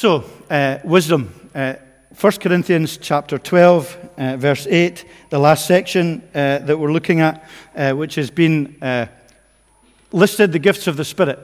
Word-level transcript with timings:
So, 0.00 0.22
uh, 0.48 0.78
wisdom. 0.84 1.34
Uh, 1.52 1.74
1 2.20 2.32
Corinthians 2.34 2.98
chapter 2.98 3.36
12, 3.36 4.10
uh, 4.16 4.36
verse 4.36 4.64
8, 4.68 5.04
the 5.30 5.40
last 5.40 5.66
section 5.66 6.22
uh, 6.36 6.58
that 6.58 6.78
we're 6.78 6.92
looking 6.92 7.18
at, 7.18 7.44
uh, 7.74 7.90
which 7.94 8.14
has 8.14 8.30
been 8.30 8.76
uh, 8.80 9.06
listed 10.12 10.52
the 10.52 10.60
gifts 10.60 10.86
of 10.86 10.96
the 10.96 11.04
Spirit. 11.04 11.40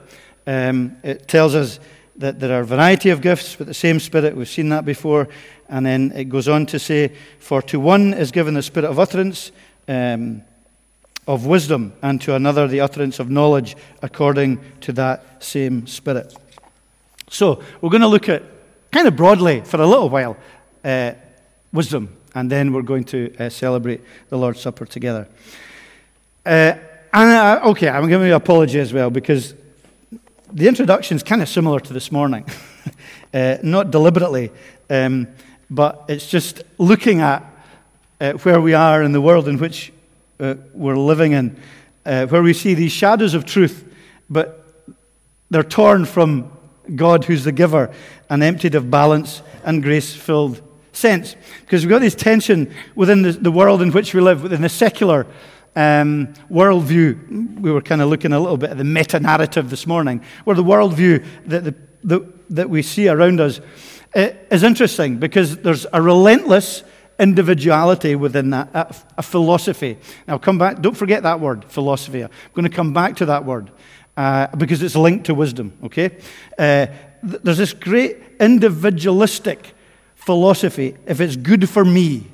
Um, 0.47 0.95
it 1.03 1.27
tells 1.27 1.53
us 1.53 1.81
that 2.15 2.39
there 2.39 2.57
are 2.57 2.61
a 2.61 2.65
variety 2.65 3.09
of 3.09 3.21
gifts, 3.21 3.57
but 3.57 3.67
the 3.67 3.73
same 3.73 3.99
Spirit. 3.99 4.37
We've 4.37 4.47
seen 4.47 4.69
that 4.69 4.85
before. 4.85 5.27
And 5.67 5.85
then 5.85 6.13
it 6.15 6.29
goes 6.29 6.47
on 6.47 6.65
to 6.67 6.79
say, 6.79 7.11
For 7.39 7.61
to 7.63 7.77
one 7.77 8.13
is 8.13 8.31
given 8.31 8.53
the 8.53 8.63
Spirit 8.63 8.89
of 8.89 8.99
utterance. 8.99 9.51
Um, 9.89 10.43
of 11.27 11.45
wisdom, 11.47 11.91
and 12.03 12.21
to 12.21 12.35
another 12.35 12.67
the 12.67 12.81
utterance 12.81 13.19
of 13.19 13.31
knowledge 13.31 13.75
according 14.03 14.59
to 14.81 14.93
that 14.93 15.43
same 15.43 15.87
Spirit. 15.87 16.35
So, 17.29 17.61
we're 17.81 17.89
going 17.89 18.01
to 18.01 18.07
look 18.07 18.29
at 18.29 18.43
kind 18.91 19.07
of 19.07 19.15
broadly 19.15 19.61
for 19.61 19.81
a 19.81 19.85
little 19.85 20.09
while 20.09 20.37
uh, 20.83 21.13
wisdom, 21.73 22.15
and 22.33 22.49
then 22.49 22.71
we're 22.71 22.81
going 22.81 23.03
to 23.03 23.35
uh, 23.37 23.49
celebrate 23.49 24.01
the 24.29 24.37
Lord's 24.37 24.61
Supper 24.61 24.85
together. 24.85 25.27
Uh, 26.45 26.75
and 27.11 27.31
uh, 27.31 27.59
okay, 27.65 27.89
I'm 27.89 28.07
giving 28.07 28.27
you 28.27 28.33
an 28.33 28.37
apology 28.37 28.79
as 28.79 28.93
well 28.93 29.09
because 29.09 29.53
the 30.53 30.67
introduction 30.67 31.17
is 31.17 31.23
kind 31.23 31.41
of 31.41 31.49
similar 31.49 31.79
to 31.79 31.93
this 31.93 32.11
morning, 32.11 32.45
uh, 33.33 33.57
not 33.63 33.91
deliberately, 33.91 34.51
um, 34.89 35.27
but 35.69 36.05
it's 36.07 36.29
just 36.29 36.61
looking 36.77 37.21
at 37.21 37.43
uh, 38.21 38.33
where 38.33 38.61
we 38.61 38.73
are 38.73 39.01
in 39.03 39.11
the 39.11 39.21
world 39.21 39.47
in 39.47 39.57
which 39.57 39.91
we're 40.39 40.97
living 40.97 41.31
in, 41.31 41.59
where 42.03 42.43
we 42.43 42.53
see 42.53 42.75
these 42.75 42.91
shadows 42.91 43.33
of 43.33 43.45
truth, 43.45 43.83
but 44.29 44.65
they're 45.49 45.63
torn 45.63 46.05
from 46.05 46.51
God 46.93 47.25
who's 47.25 47.43
the 47.43 47.51
giver 47.51 47.91
and 48.29 48.43
emptied 48.43 48.75
of 48.75 48.91
balance 48.91 49.41
and 49.63 49.81
grace 49.81 50.13
filled 50.13 50.61
sense. 50.93 51.35
Because 51.61 51.83
we've 51.83 51.89
got 51.89 51.99
this 51.99 52.15
tension 52.15 52.73
within 52.95 53.21
the, 53.21 53.31
the, 53.31 53.51
world 53.51 53.81
in 53.81 53.91
which 53.91 54.13
we 54.13 54.21
live, 54.21 54.43
within 54.43 54.61
the 54.61 54.69
secular 54.69 55.25
um, 55.75 56.33
worldview. 56.49 57.59
We 57.59 57.71
were 57.71 57.81
kind 57.81 58.01
of 58.01 58.09
looking 58.09 58.33
a 58.33 58.39
little 58.39 58.57
bit 58.57 58.71
at 58.71 58.77
the 58.77 58.83
meta 58.83 59.19
narrative 59.19 59.69
this 59.69 59.85
morning, 59.85 60.21
where 60.43 60.55
the 60.55 60.63
worldview 60.63 61.25
that, 61.47 61.63
the, 61.63 61.75
the, 62.03 62.33
that 62.49 62.69
we 62.69 62.81
see 62.81 63.07
around 63.07 63.39
us 63.39 63.59
is 64.15 64.63
interesting 64.63 65.17
because 65.17 65.57
there's 65.57 65.85
a 65.91 66.01
relentless 66.01 66.83
individuality 67.19 68.15
within 68.15 68.49
that, 68.51 68.69
a, 68.73 68.95
a 69.17 69.21
philosophy. 69.21 69.97
Now, 70.27 70.37
come 70.37 70.57
back, 70.57 70.81
don't 70.81 70.95
forget 70.95 71.23
that 71.23 71.39
word, 71.39 71.65
philosophy. 71.65 72.23
I'm 72.23 72.29
going 72.53 72.69
to 72.69 72.75
come 72.75 72.93
back 72.93 73.17
to 73.17 73.25
that 73.27 73.45
word 73.45 73.71
uh, 74.17 74.47
because 74.55 74.81
it's 74.81 74.95
linked 74.95 75.25
to 75.25 75.33
wisdom, 75.33 75.73
okay? 75.83 76.17
Uh, 76.57 76.87
th- 77.27 77.41
there's 77.43 77.57
this 77.57 77.73
great 77.73 78.17
individualistic 78.39 79.73
philosophy. 80.15 80.95
If 81.05 81.19
it's 81.21 81.35
good 81.35 81.69
for 81.69 81.85
me, 81.85 82.27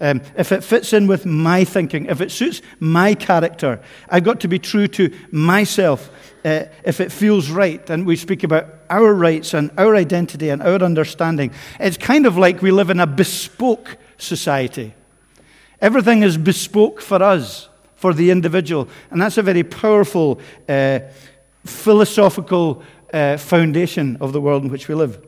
um, 0.00 0.20
if 0.36 0.52
it 0.52 0.62
fits 0.62 0.92
in 0.92 1.06
with 1.06 1.26
my 1.26 1.64
thinking, 1.64 2.06
if 2.06 2.20
it 2.20 2.30
suits 2.30 2.62
my 2.78 3.14
character, 3.14 3.80
I've 4.08 4.24
got 4.24 4.40
to 4.40 4.48
be 4.48 4.58
true 4.58 4.86
to 4.88 5.12
myself 5.32 6.10
uh, 6.44 6.64
if 6.84 7.00
it 7.00 7.10
feels 7.10 7.50
right. 7.50 7.88
And 7.90 8.06
we 8.06 8.14
speak 8.14 8.44
about 8.44 8.66
our 8.90 9.12
rights 9.12 9.54
and 9.54 9.70
our 9.76 9.96
identity 9.96 10.50
and 10.50 10.62
our 10.62 10.82
understanding. 10.82 11.50
It's 11.80 11.96
kind 11.96 12.26
of 12.26 12.36
like 12.36 12.62
we 12.62 12.70
live 12.70 12.90
in 12.90 13.00
a 13.00 13.06
bespoke 13.06 13.96
society. 14.18 14.94
Everything 15.80 16.22
is 16.22 16.36
bespoke 16.36 17.00
for 17.00 17.22
us, 17.22 17.68
for 17.98 18.14
the 18.14 18.30
individual. 18.30 18.88
And 19.10 19.20
that's 19.20 19.38
a 19.38 19.42
very 19.42 19.64
powerful 19.64 20.40
uh, 20.68 21.00
philosophical 21.64 22.82
uh, 23.12 23.36
foundation 23.36 24.16
of 24.20 24.32
the 24.32 24.40
world 24.40 24.62
in 24.62 24.70
which 24.70 24.88
we 24.88 24.94
live. 24.94 25.20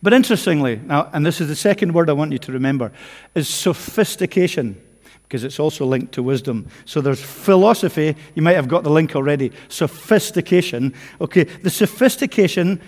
But 0.00 0.12
interestingly, 0.12 0.76
now, 0.76 1.10
and 1.12 1.26
this 1.26 1.40
is 1.40 1.48
the 1.48 1.56
second 1.56 1.94
word 1.94 2.08
I 2.08 2.12
want 2.12 2.32
you 2.32 2.38
to 2.38 2.52
remember, 2.52 2.92
is 3.34 3.48
sophistication, 3.48 4.80
because 5.24 5.42
it's 5.42 5.58
also 5.58 5.84
linked 5.84 6.12
to 6.12 6.22
wisdom. 6.22 6.68
So 6.84 7.00
there's 7.00 7.20
philosophy, 7.20 8.14
you 8.36 8.42
might 8.42 8.56
have 8.56 8.68
got 8.68 8.84
the 8.84 8.90
link 8.90 9.16
already, 9.16 9.50
sophistication. 9.68 10.94
Okay, 11.20 11.44
the 11.44 11.70
sophistication 11.70 12.80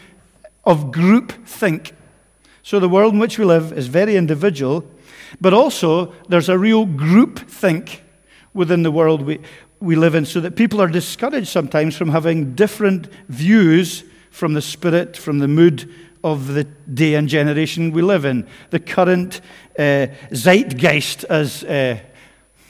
of 0.64 0.92
group 0.92 1.32
think. 1.44 1.92
So 2.62 2.78
the 2.78 2.88
world 2.88 3.14
in 3.14 3.18
which 3.18 3.36
we 3.36 3.44
live 3.44 3.72
is 3.72 3.88
very 3.88 4.16
individual, 4.16 4.84
but 5.40 5.52
also 5.52 6.12
there's 6.28 6.48
a 6.48 6.58
real 6.58 6.86
group 6.86 7.40
think 7.40 8.04
within 8.54 8.82
the 8.82 8.90
world 8.90 9.22
we, 9.22 9.40
we 9.80 9.96
live 9.96 10.14
in, 10.14 10.24
so 10.24 10.40
that 10.40 10.56
people 10.56 10.80
are 10.80 10.88
discouraged 10.88 11.48
sometimes 11.48 11.96
from 11.96 12.08
having 12.08 12.54
different 12.54 13.08
views 13.28 14.04
from 14.30 14.54
the 14.54 14.62
spirit, 14.62 15.16
from 15.16 15.38
the 15.38 15.48
mood 15.48 15.92
of 16.22 16.48
the 16.48 16.64
day 16.64 17.14
and 17.14 17.28
generation 17.28 17.92
we 17.92 18.02
live 18.02 18.24
in. 18.24 18.46
The 18.70 18.80
current 18.80 19.40
uh, 19.78 20.08
zeitgeist, 20.32 21.24
as 21.24 21.64
uh, 21.64 21.98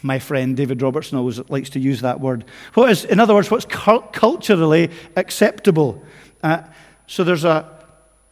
my 0.02 0.18
friend 0.18 0.56
David 0.56 0.80
Robertson 0.82 1.18
always 1.18 1.38
likes 1.50 1.70
to 1.70 1.80
use 1.80 2.00
that 2.00 2.20
word. 2.20 2.44
What 2.74 2.90
is, 2.90 3.04
in 3.04 3.20
other 3.20 3.34
words, 3.34 3.50
what's 3.50 3.66
culturally 3.66 4.90
acceptable. 5.16 6.02
Uh, 6.42 6.62
so 7.06 7.24
there's, 7.24 7.44
a, 7.44 7.68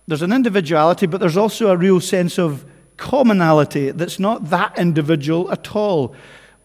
there's 0.06 0.22
an 0.22 0.32
individuality, 0.32 1.06
but 1.06 1.20
there's 1.20 1.36
also 1.36 1.70
a 1.70 1.76
real 1.76 2.00
sense 2.00 2.38
of 2.38 2.64
commonality 2.96 3.90
that's 3.90 4.18
not 4.18 4.50
that 4.50 4.78
individual 4.78 5.50
at 5.50 5.74
all. 5.74 6.14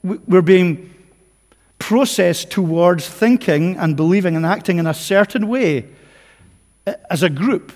We're 0.04 0.42
being 0.42 0.94
processed 1.80 2.50
towards 2.50 3.08
thinking 3.08 3.78
and 3.78 3.96
believing 3.96 4.36
and 4.36 4.46
acting 4.46 4.78
in 4.78 4.88
a 4.88 4.94
certain 4.94 5.48
way 5.48 5.88
uh, 6.88 6.94
as 7.10 7.24
a 7.24 7.30
group 7.30 7.72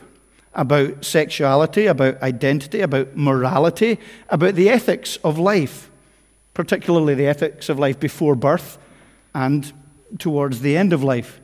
about 0.53 1.05
sexuality, 1.05 1.85
about 1.85 2.21
identity, 2.21 2.81
about 2.81 3.15
morality, 3.15 3.99
about 4.29 4.55
the 4.55 4.69
ethics 4.69 5.17
of 5.23 5.37
life, 5.37 5.89
particularly 6.53 7.13
the 7.13 7.27
ethics 7.27 7.69
of 7.69 7.79
life 7.79 7.99
before 7.99 8.35
birth 8.35 8.77
and 9.35 9.71
towards 10.17 10.61
the 10.61 10.75
end 10.75 10.93
of 10.93 11.03
life. 11.03 11.39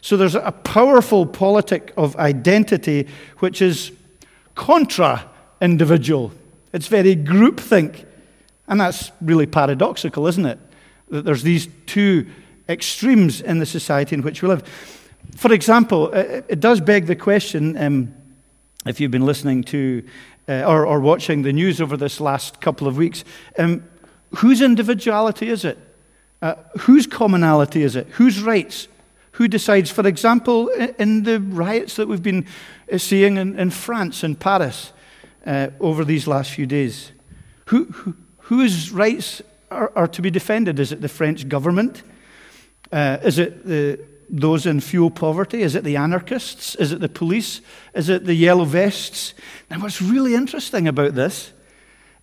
So 0.00 0.16
there's 0.16 0.34
a 0.34 0.52
powerful 0.52 1.26
politic 1.26 1.92
of 1.96 2.16
identity 2.16 3.06
which 3.38 3.62
is 3.62 3.92
contra 4.54 5.28
individual. 5.60 6.32
It's 6.72 6.86
very 6.88 7.16
groupthink. 7.16 8.04
And 8.68 8.80
that's 8.80 9.10
really 9.20 9.46
paradoxical, 9.46 10.26
isn't 10.26 10.46
it? 10.46 10.58
that 11.10 11.24
there's 11.24 11.42
these 11.42 11.68
two 11.86 12.26
extremes 12.68 13.40
in 13.40 13.58
the 13.58 13.66
society 13.66 14.14
in 14.14 14.22
which 14.22 14.42
we 14.42 14.48
live. 14.48 14.62
For 15.36 15.52
example, 15.52 16.12
it 16.12 16.60
does 16.60 16.80
beg 16.80 17.06
the 17.06 17.16
question 17.16 17.76
um, 17.76 18.14
if 18.86 19.00
you've 19.00 19.10
been 19.10 19.26
listening 19.26 19.64
to 19.64 20.04
uh, 20.48 20.64
or, 20.66 20.86
or, 20.86 20.98
watching 21.00 21.42
the 21.42 21.52
news 21.52 21.78
over 21.78 21.94
this 21.94 22.20
last 22.20 22.58
couple 22.62 22.88
of 22.88 22.96
weeks, 22.96 23.22
um, 23.58 23.84
whose 24.36 24.62
individuality 24.62 25.50
is 25.50 25.62
it? 25.62 25.76
Uh, 26.40 26.54
whose 26.80 27.06
commonality 27.06 27.82
is 27.82 27.96
it? 27.96 28.06
Whose 28.12 28.40
rights? 28.40 28.88
Who 29.32 29.46
decides, 29.46 29.90
for 29.90 30.06
example, 30.06 30.68
in 30.98 31.24
the 31.24 31.38
riots 31.38 31.96
that 31.96 32.08
we've 32.08 32.22
been 32.22 32.46
uh, 32.90 32.96
seeing 32.96 33.36
in, 33.36 33.58
in 33.58 33.70
France 33.70 34.22
and 34.22 34.40
Paris 34.40 34.92
uh, 35.44 35.68
over 35.80 36.02
these 36.02 36.26
last 36.26 36.50
few 36.52 36.64
days? 36.64 37.12
Who, 37.66 37.84
who, 37.84 38.16
whose 38.48 38.90
rights 38.90 39.42
are, 39.70 39.92
are 39.94 40.08
to 40.08 40.22
be 40.22 40.30
defended? 40.30 40.80
Is 40.80 40.90
it 40.90 41.02
the 41.02 41.08
French 41.08 41.48
government? 41.48 42.02
Uh, 42.90 43.18
is 43.22 43.38
it 43.38 43.66
the, 43.66 44.00
those 44.30 44.64
in 44.64 44.80
fuel 44.80 45.10
poverty? 45.10 45.60
Is 45.60 45.74
it 45.74 45.84
the 45.84 45.96
anarchists? 45.96 46.74
Is 46.76 46.90
it 46.92 47.00
the 47.00 47.10
police? 47.10 47.60
Is 47.94 48.08
it 48.08 48.24
the 48.24 48.34
yellow 48.34 48.64
vests? 48.64 49.34
Now, 49.70 49.80
what's 49.80 50.00
really 50.00 50.34
interesting 50.34 50.88
about 50.88 51.14
this 51.14 51.52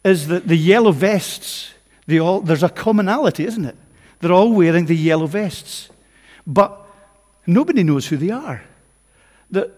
is 0.04 0.28
that 0.28 0.48
the 0.48 0.56
yellow 0.56 0.92
vests, 0.92 1.74
all, 2.20 2.42
there's 2.42 2.64
a 2.64 2.70
commonality, 2.70 3.46
isn't 3.46 3.66
it? 3.66 3.76
They're 4.20 4.32
all 4.32 4.52
wearing 4.52 4.88
the 4.88 4.96
yellow 4.96 5.28
vests. 5.28 5.90
But 6.48 6.88
nobody 7.46 7.84
knows 7.84 8.08
who 8.08 8.18
they 8.18 8.32
are. 8.32 8.64
The, 9.52 9.72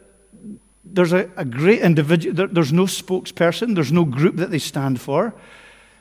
there's 0.86 1.12
a, 1.12 1.30
a 1.36 1.44
great 1.44 1.82
individual, 1.82 2.34
there, 2.34 2.48
there's 2.48 2.72
no 2.72 2.86
spokesperson, 2.86 3.76
there's 3.76 3.92
no 3.92 4.06
group 4.06 4.38
that 4.38 4.50
they 4.50 4.60
stand 4.60 5.02
for. 5.02 5.34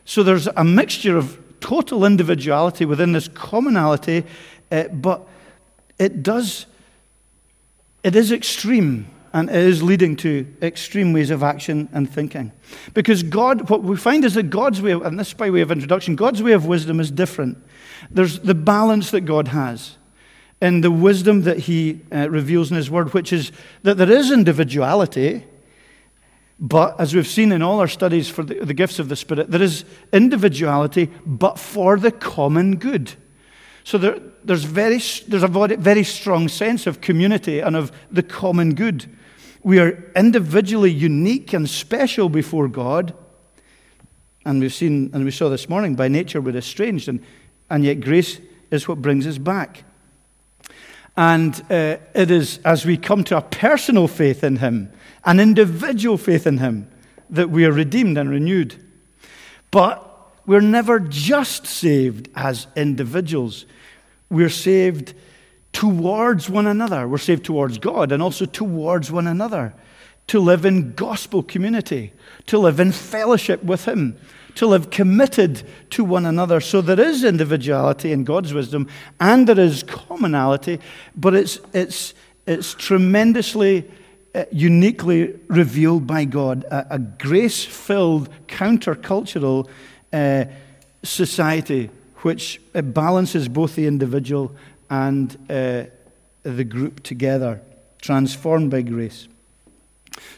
So 0.06 0.22
there's 0.22 0.46
a 0.46 0.64
mixture 0.64 1.16
of 1.16 1.38
total 1.60 2.04
individuality 2.04 2.84
within 2.84 3.12
this 3.12 3.28
commonality, 3.28 4.24
uh, 4.70 4.84
but 4.84 5.26
it 5.98 6.22
does, 6.22 6.66
it 8.04 8.14
is 8.14 8.30
extreme 8.30 9.10
and 9.32 9.50
it 9.50 9.56
is 9.56 9.82
leading 9.82 10.16
to 10.16 10.46
extreme 10.62 11.12
ways 11.12 11.30
of 11.30 11.42
action 11.42 11.88
and 11.92 12.08
thinking. 12.08 12.52
Because 12.94 13.24
God, 13.24 13.68
what 13.68 13.82
we 13.82 13.96
find 13.96 14.24
is 14.24 14.34
that 14.34 14.44
God's 14.44 14.80
way, 14.80 14.92
and 14.92 15.18
this 15.18 15.28
is 15.28 15.34
by 15.34 15.50
way 15.50 15.60
of 15.60 15.72
introduction, 15.72 16.14
God's 16.14 16.42
way 16.42 16.52
of 16.52 16.66
wisdom 16.66 17.00
is 17.00 17.10
different. 17.10 17.58
There's 18.08 18.38
the 18.38 18.54
balance 18.54 19.10
that 19.10 19.22
God 19.22 19.48
has 19.48 19.96
in 20.62 20.82
the 20.82 20.90
wisdom 20.92 21.42
that 21.42 21.58
He 21.58 22.00
uh, 22.12 22.30
reveals 22.30 22.70
in 22.70 22.76
His 22.76 22.90
Word, 22.90 23.12
which 23.12 23.32
is 23.32 23.50
that 23.82 23.98
there 23.98 24.10
is 24.10 24.30
individuality 24.30 25.44
but 26.58 26.98
as 26.98 27.14
we've 27.14 27.26
seen 27.26 27.52
in 27.52 27.62
all 27.62 27.80
our 27.80 27.88
studies 27.88 28.28
for 28.28 28.42
the, 28.42 28.54
the, 28.64 28.74
gifts 28.74 28.98
of 28.98 29.08
the 29.08 29.16
Spirit, 29.16 29.50
there 29.50 29.62
is 29.62 29.84
individuality, 30.12 31.10
but 31.26 31.58
for 31.58 31.98
the 31.98 32.10
common 32.10 32.76
good. 32.76 33.12
So 33.84 33.98
there, 33.98 34.18
there's, 34.42 34.64
very, 34.64 35.00
there's 35.28 35.42
a 35.42 35.48
very 35.48 36.02
strong 36.02 36.48
sense 36.48 36.86
of 36.86 37.00
community 37.00 37.60
and 37.60 37.76
of 37.76 37.92
the 38.10 38.22
common 38.22 38.74
good 38.74 39.06
We 39.62 39.80
are 39.80 40.12
individually 40.14 40.92
unique 40.92 41.52
and 41.52 41.68
special 41.68 42.28
before 42.28 42.68
God. 42.68 43.14
And 44.44 44.60
we've 44.60 44.72
seen, 44.72 45.10
and 45.12 45.24
we 45.24 45.32
saw 45.32 45.48
this 45.48 45.68
morning, 45.68 45.96
by 45.96 46.06
nature 46.06 46.40
we're 46.40 46.56
estranged, 46.56 47.08
and, 47.08 47.20
and 47.68 47.84
yet 47.84 48.00
grace 48.00 48.40
is 48.70 48.86
what 48.86 49.02
brings 49.02 49.26
us 49.26 49.38
back. 49.38 49.82
And 51.16 51.60
uh, 51.68 51.96
it 52.14 52.30
is 52.30 52.60
as 52.64 52.86
we 52.86 52.96
come 52.96 53.24
to 53.24 53.38
a 53.38 53.42
personal 53.42 54.06
faith 54.06 54.44
in 54.44 54.58
Him, 54.58 54.92
an 55.26 55.40
individual 55.40 56.16
faith 56.16 56.46
in 56.46 56.58
Him, 56.58 56.88
that 57.28 57.50
we 57.50 57.66
are 57.66 57.72
redeemed 57.72 58.16
and 58.16 58.30
renewed. 58.30 58.82
But 59.70 60.02
we're 60.46 60.60
never 60.60 61.00
just 61.00 61.66
saved 61.66 62.30
as 62.36 62.68
individuals. 62.76 63.66
We're 64.30 64.48
saved 64.48 65.14
towards 65.72 66.48
one 66.48 66.66
another. 66.66 67.06
We're 67.06 67.18
saved 67.18 67.44
towards 67.44 67.78
God 67.78 68.12
and 68.12 68.22
also 68.22 68.46
towards 68.46 69.10
one 69.10 69.26
another. 69.26 69.74
To 70.28 70.40
live 70.40 70.64
in 70.64 70.94
gospel 70.94 71.42
community, 71.42 72.12
to 72.46 72.58
live 72.58 72.80
in 72.80 72.92
fellowship 72.92 73.62
with 73.62 73.86
Him, 73.86 74.16
to 74.56 74.66
live 74.66 74.90
committed 74.90 75.62
to 75.90 76.04
one 76.04 76.26
another. 76.26 76.60
So 76.60 76.80
there 76.80 76.98
is 76.98 77.22
individuality 77.22 78.10
in 78.10 78.24
God's 78.24 78.52
wisdom 78.52 78.88
and 79.20 79.46
there 79.46 79.60
is 79.60 79.82
commonality, 79.82 80.80
but 81.14 81.34
it's, 81.34 81.60
it's, 81.72 82.14
it's 82.46 82.74
tremendously, 82.74 83.88
uniquely 84.52 85.38
revealed 85.48 86.06
by 86.06 86.24
God. 86.24 86.64
A, 86.64 86.94
a 86.94 86.98
grace 86.98 87.64
filled, 87.64 88.28
countercultural 88.46 89.68
uh, 90.12 90.44
society 91.02 91.90
which 92.16 92.60
uh, 92.74 92.82
balances 92.82 93.48
both 93.48 93.76
the 93.76 93.86
individual 93.86 94.54
and 94.90 95.36
uh, 95.48 95.84
the 96.42 96.64
group 96.64 97.02
together, 97.02 97.60
transformed 98.00 98.70
by 98.70 98.82
grace. 98.82 99.28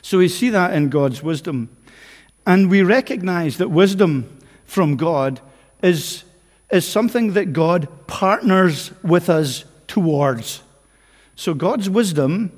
So 0.02 0.18
we 0.18 0.28
see 0.28 0.50
that 0.50 0.72
in 0.72 0.88
God's 0.88 1.22
wisdom. 1.22 1.68
And 2.46 2.70
we 2.70 2.82
recognize 2.82 3.58
that 3.58 3.70
wisdom 3.70 4.38
from 4.64 4.96
God 4.96 5.40
is, 5.82 6.24
is 6.70 6.86
something 6.86 7.34
that 7.34 7.52
God 7.52 7.88
partners 8.06 8.92
with 9.02 9.28
us 9.28 9.64
towards. 9.86 10.62
So 11.36 11.54
God's 11.54 11.88
wisdom 11.88 12.52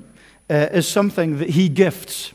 uh, 0.51 0.69
is 0.71 0.87
something 0.87 1.39
that 1.39 1.51
He 1.51 1.69
gifts 1.69 2.33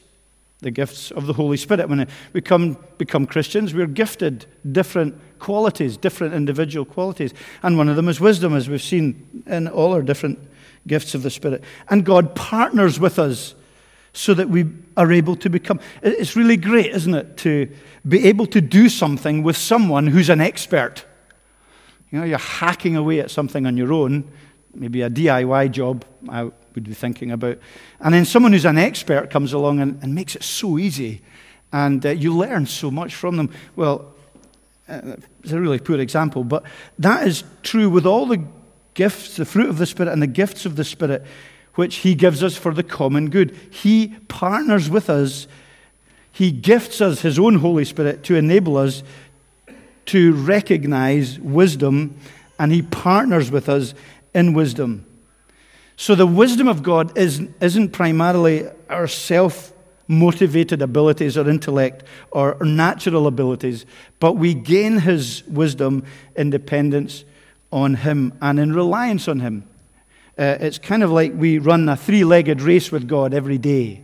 the 0.61 0.71
gifts 0.71 1.11
of 1.11 1.27
the 1.27 1.35
Holy 1.35 1.57
Spirit. 1.57 1.89
When 1.89 2.09
we 2.33 2.41
come, 2.41 2.79
become 2.99 3.27
Christians, 3.27 3.75
we're 3.75 3.87
gifted 3.87 4.47
different 4.73 5.15
qualities, 5.39 5.97
different 5.97 6.35
individual 6.35 6.85
qualities. 6.85 7.35
And 7.63 7.77
one 7.77 7.89
of 7.89 7.97
them 7.97 8.09
is 8.09 8.21
wisdom, 8.21 8.55
as 8.55 8.69
we've 8.69 8.83
seen 8.83 9.45
in 9.47 9.69
all 9.69 9.93
our 9.93 10.03
different 10.03 10.39
gifts 10.87 11.15
of 11.15 11.23
the 11.23 11.31
Spirit. 11.31 11.63
And 11.89 12.05
God 12.05 12.35
partners 12.35 12.99
with 12.99 13.19
us 13.19 13.55
so 14.13 14.33
that 14.33 14.49
we 14.49 14.65
are 14.97 15.13
able 15.13 15.37
to 15.37 15.51
become. 15.51 15.79
It's 16.03 16.37
really 16.37 16.57
great, 16.57 16.87
isn't 16.87 17.15
it, 17.15 17.37
to 17.39 17.71
be 18.09 18.27
able 18.27 18.47
to 18.47 18.63
do 18.63 18.89
something 18.89 19.43
with 19.43 19.59
someone 19.59 20.07
who's 20.07 20.31
an 20.31 20.41
expert. 20.41 21.05
You 22.11 22.21
know, 22.21 22.25
you're 22.25 22.39
hacking 22.39 22.97
away 22.97 23.21
at 23.21 23.31
something 23.31 23.67
on 23.67 23.77
your 23.77 23.93
own, 23.93 24.31
maybe 24.75 25.03
a 25.03 25.11
DIY 25.11 25.71
job. 25.71 26.05
Would 26.76 26.84
be 26.84 26.94
thinking 26.94 27.32
about. 27.32 27.58
And 28.00 28.14
then 28.14 28.25
someone 28.25 28.52
who's 28.52 28.64
an 28.64 28.78
expert 28.78 29.31
comes 29.31 29.52
along 29.52 29.81
and, 29.81 30.00
and 30.02 30.14
makes 30.14 30.37
it 30.37 30.44
so 30.44 30.78
easy, 30.78 31.23
and 31.73 32.05
uh, 32.06 32.11
you 32.11 32.37
learn 32.37 32.67
so 32.67 32.90
much 32.90 33.17
from 33.17 33.37
them. 33.37 33.50
Well, 33.75 34.14
uh, 34.88 35.17
it's 35.43 35.52
a 35.52 35.61
really 35.61 35.81
poor 35.81 35.99
example, 35.99 36.44
but 36.44 36.62
that 36.99 37.26
is 37.26 37.43
true 37.64 37.90
with 37.90 38.06
all 38.06 38.26
the 38.26 38.44
gifts, 38.94 39.37
the 39.37 39.44
fruit 39.44 39.69
of 39.69 39.78
the 39.78 39.87
Spirit, 39.87 40.12
and 40.12 40.23
the 40.23 40.28
gifts 40.28 40.64
of 40.64 40.76
the 40.76 40.84
Spirit, 40.84 41.25
which 41.75 41.96
He 41.96 42.14
gives 42.14 42.43
us 42.43 42.56
for 42.56 42.73
the 42.73 42.84
common 42.84 43.31
good. 43.31 43.56
He 43.70 44.14
partners 44.29 44.88
with 44.88 45.11
us, 45.11 45.49
He 46.31 46.52
gifts 46.52 47.00
us 47.00 47.22
His 47.22 47.38
own 47.38 47.56
Holy 47.56 47.84
Spirit 47.84 48.22
to 48.25 48.37
enable 48.37 48.76
us 48.76 49.02
to 50.06 50.34
recognize 50.34 51.40
wisdom, 51.40 52.17
and 52.58 52.70
He 52.70 52.82
partners 52.82 53.50
with 53.50 53.69
us 53.69 53.94
in 54.34 54.52
wisdom. 54.52 55.06
So 55.96 56.14
the 56.14 56.26
wisdom 56.26 56.69
of 56.69 56.82
God 56.82 57.16
is, 57.16 57.43
isn't 57.60 57.90
primarily 57.90 58.69
our 58.88 59.08
self 59.08 59.72
motivated 60.08 60.82
abilities 60.82 61.37
or 61.37 61.48
intellect 61.48 62.04
or, 62.31 62.56
natural 62.60 63.26
abilities, 63.26 63.87
but 64.20 64.34
we 64.34 64.54
gain 64.54 64.98
his 64.98 65.43
wisdom 65.48 66.04
in 66.37 66.50
dependence 66.50 67.25
on 67.72 67.94
him 67.94 68.32
and 68.40 68.60
in 68.60 68.72
reliance 68.72 69.26
on 69.26 69.40
him. 69.40 69.64
Uh, 70.38 70.56
it's 70.60 70.78
kind 70.78 71.02
of 71.02 71.10
like 71.10 71.32
we 71.34 71.58
run 71.58 71.88
a 71.88 71.96
three 71.96 72.22
legged 72.22 72.60
race 72.60 72.93
with 72.93 73.08
God 73.08 73.34
every 73.34 73.58
day. 73.58 74.02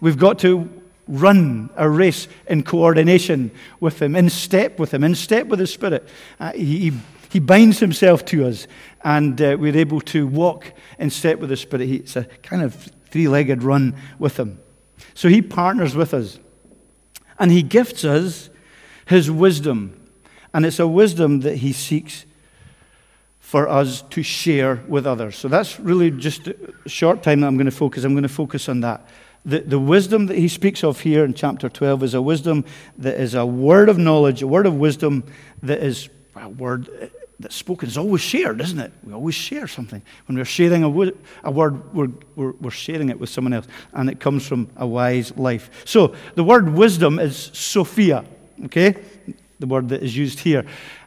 We've 0.00 0.18
got 0.18 0.40
to 0.40 0.68
run 1.08 1.70
a 1.76 1.88
race 1.88 2.26
in 2.48 2.62
coordination 2.62 3.50
with 3.80 4.02
Him, 4.02 4.16
in 4.16 4.28
step 4.28 4.78
with 4.78 4.92
Him, 4.92 5.04
in 5.04 5.14
step 5.14 5.46
with 5.46 5.60
His 5.60 5.72
Spirit. 5.72 6.06
Uh, 6.40 6.52
he, 6.52 6.90
he 6.90 6.98
binds 7.38 7.80
Himself 7.80 8.24
to 8.26 8.46
us 8.46 8.66
and 9.02 9.40
uh, 9.40 9.56
we're 9.58 9.76
able 9.76 10.00
to 10.00 10.26
walk 10.26 10.72
in 10.98 11.10
step 11.10 11.38
with 11.38 11.50
the 11.50 11.56
Spirit. 11.56 11.88
It's 11.88 12.16
a 12.16 12.24
kind 12.24 12.62
of 12.62 12.74
three 13.10 13.28
legged 13.28 13.62
run 13.62 13.94
with 14.18 14.38
Him. 14.38 14.60
So 15.14 15.28
He 15.28 15.42
partners 15.42 15.94
with 15.94 16.12
us, 16.12 16.38
and 17.38 17.52
He 17.52 17.62
gifts 17.62 18.04
us 18.04 18.50
His 19.06 19.30
wisdom. 19.30 20.02
And 20.52 20.64
it's 20.64 20.78
a 20.78 20.88
wisdom 20.88 21.40
that 21.40 21.56
He 21.56 21.72
seeks 21.72 22.26
for 23.38 23.68
us 23.68 24.02
to 24.10 24.24
share 24.24 24.82
with 24.88 25.06
others. 25.06 25.36
So 25.36 25.46
that's 25.46 25.78
really 25.78 26.10
just 26.10 26.48
a 26.48 26.88
short 26.88 27.22
time 27.22 27.42
that 27.42 27.46
I'm 27.46 27.56
going 27.56 27.66
to 27.66 27.70
focus. 27.70 28.02
I'm 28.02 28.12
going 28.12 28.24
to 28.24 28.28
focus 28.28 28.68
on 28.68 28.80
that. 28.80 29.06
The, 29.44 29.60
the 29.60 29.78
wisdom 29.78 30.26
that 30.26 30.36
he 30.36 30.48
speaks 30.48 30.82
of 30.82 30.98
here 30.98 31.24
in 31.24 31.32
chapter 31.32 31.68
12 31.68 32.02
is 32.02 32.14
a 32.14 32.20
wisdom 32.20 32.64
that 32.98 33.20
is 33.20 33.34
a 33.34 33.46
word 33.46 33.88
of 33.88 33.98
knowledge, 33.98 34.42
a 34.42 34.48
word 34.48 34.66
of 34.66 34.74
wisdom 34.74 35.22
that 35.62 35.80
is 35.80 36.08
a 36.44 36.48
word 36.48 37.10
that's 37.38 37.54
spoken 37.54 37.88
is 37.88 37.98
always 37.98 38.22
shared, 38.22 38.60
isn't 38.60 38.78
it? 38.78 38.92
We 39.02 39.12
always 39.12 39.34
share 39.34 39.66
something. 39.66 40.02
When 40.26 40.38
we're 40.38 40.44
sharing 40.44 40.82
a, 40.82 40.88
word, 40.88 41.16
a 41.44 41.50
word 41.50 41.94
we're, 41.94 42.10
we're, 42.34 42.52
we're, 42.52 42.70
sharing 42.70 43.10
it 43.10 43.20
with 43.20 43.28
someone 43.28 43.52
else, 43.52 43.66
and 43.92 44.08
it 44.08 44.20
comes 44.20 44.46
from 44.46 44.68
a 44.76 44.86
wise 44.86 45.36
life. 45.36 45.70
So 45.84 46.14
the 46.34 46.44
word 46.44 46.70
wisdom 46.70 47.18
is 47.18 47.50
Sophia, 47.52 48.24
okay? 48.66 48.94
The 49.58 49.66
word 49.66 49.90
that 49.90 50.02
is 50.02 50.16
used 50.16 50.40
here. 50.40 50.64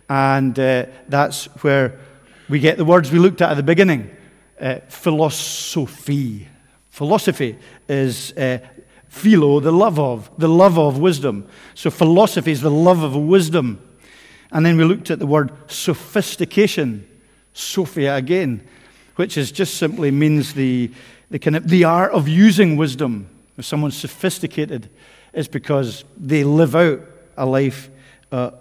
And 0.07 0.57
uh, 0.59 0.85
that's 1.07 1.45
where 1.63 1.99
we 2.47 2.59
get 2.59 2.77
the 2.77 2.85
words 2.85 3.11
we 3.11 3.19
looked 3.19 3.41
at 3.41 3.51
at 3.51 3.55
the 3.55 3.63
beginning 3.63 4.09
uh, 4.59 4.79
philosophy. 4.87 6.47
Philosophy 6.89 7.57
is 7.87 8.33
uh, 8.33 8.59
philo, 9.07 9.59
the 9.59 9.71
love 9.71 9.99
of, 9.99 10.29
the 10.37 10.49
love 10.49 10.77
of 10.77 10.99
wisdom. 10.99 11.47
So 11.75 11.89
philosophy 11.89 12.51
is 12.51 12.61
the 12.61 12.71
love 12.71 13.03
of 13.03 13.15
wisdom. 13.15 13.81
And 14.51 14.65
then 14.65 14.77
we 14.77 14.83
looked 14.83 15.11
at 15.11 15.19
the 15.19 15.27
word 15.27 15.51
sophistication, 15.67 17.07
Sophia 17.53 18.15
again, 18.15 18.67
which 19.15 19.37
is 19.37 19.51
just 19.51 19.75
simply 19.75 20.11
means 20.11 20.53
the, 20.53 20.91
the, 21.29 21.39
kind 21.39 21.55
of, 21.55 21.67
the 21.67 21.83
art 21.83 22.11
of 22.13 22.27
using 22.27 22.77
wisdom. 22.77 23.29
If 23.57 23.65
someone's 23.65 23.97
sophisticated, 23.97 24.89
it's 25.33 25.47
because 25.47 26.03
they 26.17 26.43
live 26.43 26.75
out 26.75 27.01
a 27.37 27.45
life, 27.45 27.89
uh, 28.31 28.51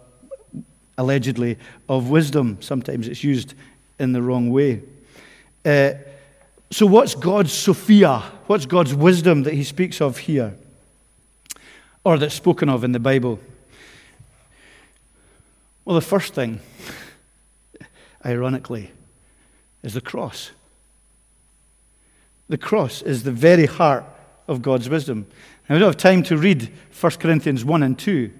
allegedly, 0.98 1.58
of 1.88 2.10
wisdom. 2.10 2.58
Sometimes 2.60 3.08
it's 3.08 3.24
used 3.24 3.54
in 3.98 4.12
the 4.12 4.20
wrong 4.20 4.50
way. 4.50 4.82
Uh, 5.64 5.92
so, 6.70 6.86
what's 6.86 7.14
God's 7.14 7.52
Sophia? 7.52 8.18
What's 8.46 8.66
God's 8.66 8.94
wisdom 8.94 9.44
that 9.44 9.54
he 9.54 9.64
speaks 9.64 10.00
of 10.00 10.18
here? 10.18 10.56
Or 12.04 12.18
that's 12.18 12.34
spoken 12.34 12.68
of 12.68 12.84
in 12.84 12.92
the 12.92 13.00
Bible? 13.00 13.38
Well, 15.88 15.94
the 15.94 16.02
first 16.02 16.34
thing, 16.34 16.60
ironically, 18.22 18.90
is 19.82 19.94
the 19.94 20.02
cross. 20.02 20.50
The 22.50 22.58
cross 22.58 23.00
is 23.00 23.22
the 23.22 23.32
very 23.32 23.64
heart 23.64 24.04
of 24.48 24.60
God's 24.60 24.90
wisdom. 24.90 25.26
Now, 25.66 25.76
we 25.76 25.78
don't 25.78 25.88
have 25.88 25.96
time 25.96 26.22
to 26.24 26.36
read 26.36 26.70
1 27.00 27.12
Corinthians 27.12 27.64
1 27.64 27.82
and 27.82 27.98
2, 27.98 28.30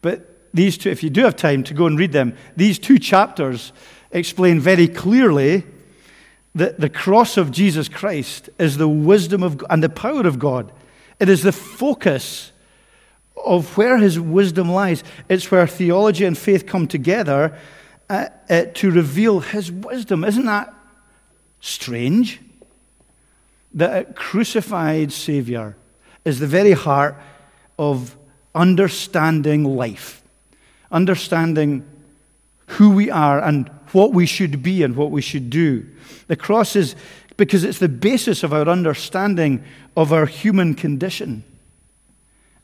but 0.00 0.48
these 0.54 0.78
two, 0.78 0.88
if 0.88 1.02
you 1.02 1.10
do 1.10 1.24
have 1.24 1.36
time 1.36 1.62
to 1.64 1.74
go 1.74 1.84
and 1.84 1.98
read 1.98 2.12
them, 2.12 2.34
these 2.56 2.78
two 2.78 2.98
chapters 2.98 3.74
explain 4.10 4.58
very 4.58 4.88
clearly 4.88 5.64
that 6.54 6.80
the 6.80 6.88
cross 6.88 7.36
of 7.36 7.50
Jesus 7.50 7.86
Christ 7.86 8.48
is 8.58 8.78
the 8.78 8.88
wisdom 8.88 9.42
of 9.42 9.62
and 9.68 9.82
the 9.82 9.90
power 9.90 10.26
of 10.26 10.38
God. 10.38 10.72
It 11.20 11.28
is 11.28 11.42
the 11.42 11.52
focus 11.52 12.52
of 13.36 13.76
where 13.76 13.98
his 13.98 14.18
wisdom 14.18 14.70
lies. 14.70 15.02
It's 15.28 15.50
where 15.50 15.66
theology 15.66 16.24
and 16.24 16.36
faith 16.36 16.66
come 16.66 16.86
together 16.86 17.56
uh, 18.08 18.28
uh, 18.48 18.64
to 18.74 18.90
reveal 18.90 19.40
his 19.40 19.70
wisdom. 19.70 20.24
Isn't 20.24 20.46
that 20.46 20.72
strange? 21.60 22.40
That 23.74 24.08
a 24.08 24.12
crucified 24.12 25.12
Savior 25.12 25.76
is 26.24 26.38
the 26.38 26.46
very 26.46 26.72
heart 26.72 27.16
of 27.78 28.16
understanding 28.54 29.64
life, 29.64 30.22
understanding 30.92 31.84
who 32.66 32.90
we 32.90 33.10
are 33.10 33.42
and 33.42 33.68
what 33.92 34.12
we 34.12 34.26
should 34.26 34.62
be 34.62 34.82
and 34.82 34.96
what 34.96 35.10
we 35.10 35.20
should 35.20 35.50
do. 35.50 35.86
The 36.28 36.36
cross 36.36 36.76
is 36.76 36.94
because 37.36 37.64
it's 37.64 37.80
the 37.80 37.88
basis 37.88 38.42
of 38.42 38.52
our 38.52 38.68
understanding 38.68 39.64
of 39.96 40.12
our 40.12 40.26
human 40.26 40.74
condition 40.74 41.42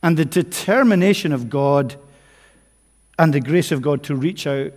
and 0.03 0.17
the 0.17 0.25
determination 0.25 1.33
of 1.33 1.51
God 1.51 1.97
and 3.19 3.35
the 3.35 3.41
grace 3.41 3.71
of 3.71 3.83
God 3.83 4.03
to 4.05 4.15
reach 4.15 4.47
out 4.47 4.73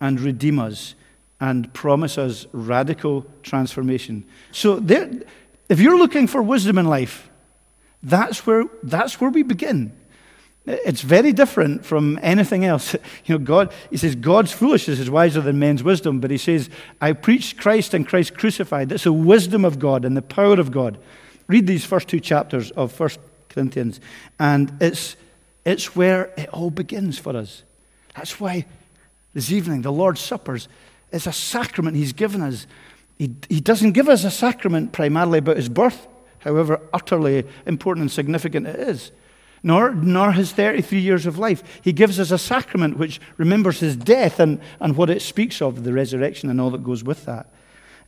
and 0.00 0.20
redeem 0.20 0.58
us 0.58 0.94
and 1.40 1.72
promise 1.72 2.18
us 2.18 2.46
radical 2.52 3.26
transformation. 3.42 4.24
So, 4.52 4.76
there, 4.76 5.10
if 5.68 5.80
you're 5.80 5.98
looking 5.98 6.26
for 6.26 6.42
wisdom 6.42 6.78
in 6.78 6.86
life, 6.86 7.28
that's 8.02 8.46
where, 8.46 8.64
that's 8.82 9.20
where 9.20 9.30
we 9.30 9.42
begin. 9.42 9.92
It's 10.66 11.00
very 11.00 11.32
different 11.32 11.84
from 11.84 12.18
anything 12.22 12.64
else. 12.64 12.94
You 13.24 13.38
know, 13.38 13.44
God, 13.44 13.72
he 13.90 13.96
says, 13.96 14.14
God's 14.14 14.52
foolishness 14.52 14.98
is 14.98 15.10
wiser 15.10 15.40
than 15.40 15.58
men's 15.58 15.82
wisdom, 15.82 16.20
but 16.20 16.30
he 16.30 16.38
says, 16.38 16.70
I 17.00 17.12
preach 17.12 17.56
Christ 17.56 17.94
and 17.94 18.06
Christ 18.06 18.36
crucified. 18.36 18.88
That's 18.88 19.04
the 19.04 19.12
wisdom 19.12 19.64
of 19.64 19.78
God 19.78 20.04
and 20.04 20.16
the 20.16 20.22
power 20.22 20.58
of 20.58 20.70
God. 20.70 20.98
Read 21.46 21.66
these 21.66 21.84
first 21.84 22.08
two 22.08 22.20
chapters 22.20 22.70
of 22.70 22.92
First 22.92 23.18
Corinthians, 23.48 24.00
and 24.38 24.72
it's, 24.80 25.16
it's 25.64 25.96
where 25.96 26.32
it 26.36 26.48
all 26.50 26.70
begins 26.70 27.18
for 27.18 27.36
us. 27.36 27.62
That's 28.16 28.40
why 28.40 28.66
this 29.34 29.52
evening, 29.52 29.82
the 29.82 29.92
Lord's 29.92 30.20
Supper's 30.20 30.68
is 31.10 31.26
a 31.26 31.32
sacrament 31.32 31.96
He's 31.96 32.12
given 32.12 32.42
us. 32.42 32.66
He, 33.18 33.34
he 33.48 33.60
doesn't 33.60 33.92
give 33.92 34.08
us 34.08 34.24
a 34.24 34.30
sacrament 34.30 34.92
primarily 34.92 35.38
about 35.38 35.56
His 35.56 35.68
birth, 35.68 36.06
however 36.40 36.80
utterly 36.92 37.44
important 37.66 38.02
and 38.02 38.10
significant 38.10 38.66
it 38.66 38.76
is 38.76 39.12
nor, 39.62 39.92
nor 39.92 40.32
his 40.32 40.52
33 40.52 41.00
years 41.00 41.26
of 41.26 41.38
life. 41.38 41.62
He 41.82 41.92
gives 41.92 42.20
us 42.20 42.30
a 42.30 42.38
sacrament 42.38 42.98
which 42.98 43.20
remembers 43.36 43.80
his 43.80 43.96
death 43.96 44.40
and, 44.40 44.60
and 44.80 44.96
what 44.96 45.10
it 45.10 45.22
speaks 45.22 45.60
of, 45.60 45.84
the 45.84 45.92
resurrection 45.92 46.50
and 46.50 46.60
all 46.60 46.70
that 46.70 46.84
goes 46.84 47.02
with 47.02 47.24
that. 47.24 47.48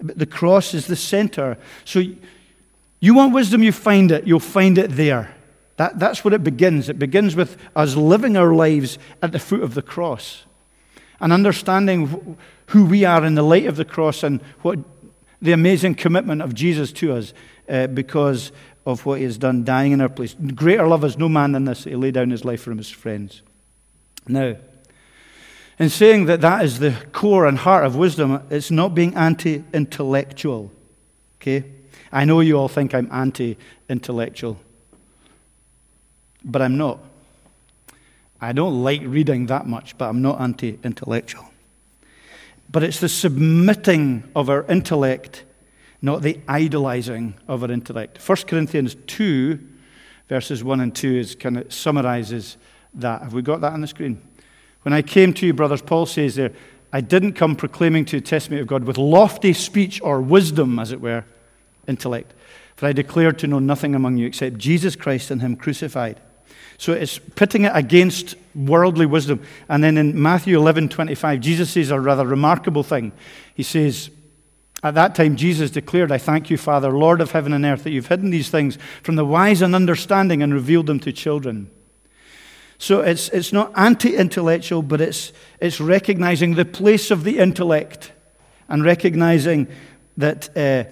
But 0.00 0.18
the 0.18 0.26
cross 0.26 0.74
is 0.74 0.86
the 0.86 0.96
center. 0.96 1.58
So 1.84 2.02
you 3.00 3.14
want 3.14 3.34
wisdom, 3.34 3.62
you 3.62 3.72
find 3.72 4.12
it. 4.12 4.26
You'll 4.26 4.40
find 4.40 4.76
it 4.78 4.90
there. 4.90 5.34
That, 5.76 5.98
that's 5.98 6.22
where 6.22 6.34
it 6.34 6.44
begins. 6.44 6.90
It 6.90 6.98
begins 6.98 7.34
with 7.34 7.56
us 7.74 7.96
living 7.96 8.36
our 8.36 8.52
lives 8.52 8.98
at 9.22 9.32
the 9.32 9.38
foot 9.38 9.62
of 9.62 9.74
the 9.74 9.82
cross 9.82 10.44
and 11.20 11.32
understanding 11.32 12.36
who 12.66 12.84
we 12.84 13.04
are 13.04 13.24
in 13.24 13.34
the 13.34 13.42
light 13.42 13.66
of 13.66 13.76
the 13.76 13.84
cross 13.84 14.22
and 14.22 14.42
what 14.60 14.78
the 15.40 15.52
amazing 15.52 15.94
commitment 15.94 16.42
of 16.42 16.54
Jesus 16.54 16.92
to 16.92 17.14
us 17.14 17.32
uh, 17.68 17.86
because 17.86 18.52
of 18.84 19.06
what 19.06 19.18
he 19.18 19.24
has 19.24 19.38
done, 19.38 19.64
dying 19.64 19.92
in 19.92 20.00
our 20.00 20.08
place. 20.08 20.34
Greater 20.54 20.86
love 20.86 21.02
has 21.02 21.16
no 21.16 21.28
man 21.28 21.52
than 21.52 21.64
this, 21.64 21.84
he 21.84 21.96
laid 21.96 22.14
down 22.14 22.30
his 22.30 22.44
life 22.44 22.62
for 22.62 22.74
his 22.74 22.90
friends. 22.90 23.42
Now, 24.28 24.56
in 25.78 25.88
saying 25.88 26.26
that 26.26 26.42
that 26.42 26.62
is 26.62 26.78
the 26.78 26.94
core 27.12 27.46
and 27.46 27.56
heart 27.56 27.86
of 27.86 27.96
wisdom, 27.96 28.42
it's 28.50 28.70
not 28.70 28.94
being 28.94 29.14
anti 29.14 29.64
intellectual. 29.72 30.70
Okay? 31.40 31.64
I 32.12 32.24
know 32.24 32.40
you 32.40 32.56
all 32.56 32.68
think 32.68 32.94
I'm 32.94 33.08
anti 33.12 33.56
intellectual, 33.88 34.58
but 36.44 36.62
I'm 36.62 36.76
not. 36.76 36.98
I 38.40 38.52
don't 38.52 38.82
like 38.82 39.02
reading 39.04 39.46
that 39.46 39.66
much, 39.66 39.96
but 39.98 40.08
I'm 40.08 40.22
not 40.22 40.40
anti 40.40 40.78
intellectual. 40.82 41.44
But 42.70 42.84
it's 42.84 43.00
the 43.00 43.08
submitting 43.08 44.30
of 44.34 44.48
our 44.48 44.64
intellect 44.64 45.44
not 46.02 46.22
the 46.22 46.40
idolizing 46.48 47.34
of 47.46 47.62
our 47.62 47.70
intellect. 47.70 48.18
1 48.26 48.38
Corinthians 48.46 48.96
2, 49.06 49.58
verses 50.28 50.64
1 50.64 50.80
and 50.80 50.94
2, 50.94 51.16
is 51.16 51.34
kind 51.34 51.58
of 51.58 51.72
summarizes 51.72 52.56
that. 52.94 53.22
Have 53.22 53.34
we 53.34 53.42
got 53.42 53.60
that 53.60 53.72
on 53.72 53.80
the 53.80 53.86
screen? 53.86 54.20
When 54.82 54.92
I 54.92 55.02
came 55.02 55.34
to 55.34 55.46
you, 55.46 55.52
brothers, 55.52 55.82
Paul 55.82 56.06
says 56.06 56.36
there, 56.36 56.52
I 56.92 57.00
didn't 57.02 57.34
come 57.34 57.54
proclaiming 57.54 58.06
to 58.06 58.20
the 58.20 58.26
testimony 58.26 58.62
of 58.62 58.66
God 58.66 58.84
with 58.84 58.98
lofty 58.98 59.52
speech 59.52 60.00
or 60.02 60.20
wisdom, 60.20 60.78
as 60.78 60.90
it 60.90 61.00
were, 61.00 61.24
intellect. 61.86 62.34
For 62.76 62.86
I 62.86 62.92
declare 62.92 63.32
to 63.32 63.46
know 63.46 63.58
nothing 63.58 63.94
among 63.94 64.16
you 64.16 64.26
except 64.26 64.58
Jesus 64.58 64.96
Christ 64.96 65.30
and 65.30 65.42
Him 65.42 65.56
crucified. 65.56 66.20
So 66.78 66.94
it's 66.94 67.18
pitting 67.18 67.64
it 67.64 67.72
against 67.74 68.36
worldly 68.54 69.04
wisdom. 69.04 69.42
And 69.68 69.84
then 69.84 69.98
in 69.98 70.20
Matthew 70.20 70.56
11 70.58 70.88
25, 70.88 71.40
Jesus 71.40 71.70
says 71.70 71.90
a 71.90 72.00
rather 72.00 72.26
remarkable 72.26 72.82
thing. 72.82 73.12
He 73.54 73.62
says, 73.62 74.10
at 74.82 74.94
that 74.94 75.14
time, 75.14 75.36
Jesus 75.36 75.70
declared, 75.70 76.10
I 76.10 76.16
thank 76.16 76.48
you, 76.48 76.56
Father, 76.56 76.90
Lord 76.90 77.20
of 77.20 77.32
heaven 77.32 77.52
and 77.52 77.66
earth, 77.66 77.84
that 77.84 77.90
you've 77.90 78.06
hidden 78.08 78.30
these 78.30 78.48
things 78.48 78.78
from 79.02 79.16
the 79.16 79.26
wise 79.26 79.60
and 79.60 79.74
understanding 79.74 80.42
and 80.42 80.54
revealed 80.54 80.86
them 80.86 81.00
to 81.00 81.12
children. 81.12 81.70
So 82.78 83.02
it's, 83.02 83.28
it's 83.28 83.52
not 83.52 83.72
anti 83.76 84.16
intellectual, 84.16 84.80
but 84.80 85.02
it's, 85.02 85.34
it's 85.60 85.82
recognizing 85.82 86.54
the 86.54 86.64
place 86.64 87.10
of 87.10 87.24
the 87.24 87.38
intellect 87.38 88.12
and 88.70 88.82
recognizing 88.82 89.68
that 90.16 90.56
uh, 90.56 90.84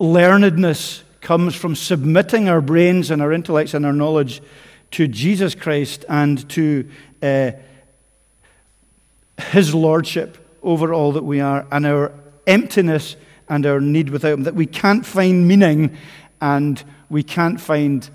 learnedness 0.00 1.02
comes 1.20 1.54
from 1.54 1.76
submitting 1.76 2.48
our 2.48 2.60
brains 2.60 3.10
and 3.10 3.20
our 3.20 3.32
intellects 3.32 3.74
and 3.74 3.84
our 3.84 3.92
knowledge 3.92 4.40
to 4.92 5.06
Jesus 5.06 5.54
Christ 5.54 6.04
and 6.08 6.48
to 6.50 6.88
uh, 7.22 7.52
his 9.50 9.74
lordship 9.74 10.38
over 10.62 10.92
all 10.92 11.12
that 11.12 11.24
we 11.24 11.40
are 11.40 11.66
and 11.70 11.86
our 11.86 12.12
emptiness 12.46 13.16
and 13.48 13.66
our 13.66 13.80
need 13.80 14.10
without 14.10 14.34
Him, 14.34 14.42
that 14.44 14.54
we 14.54 14.66
can't 14.66 15.04
find 15.04 15.46
meaning 15.46 15.96
and 16.40 16.82
we 17.08 17.22
can't 17.22 17.60
find 17.60 18.08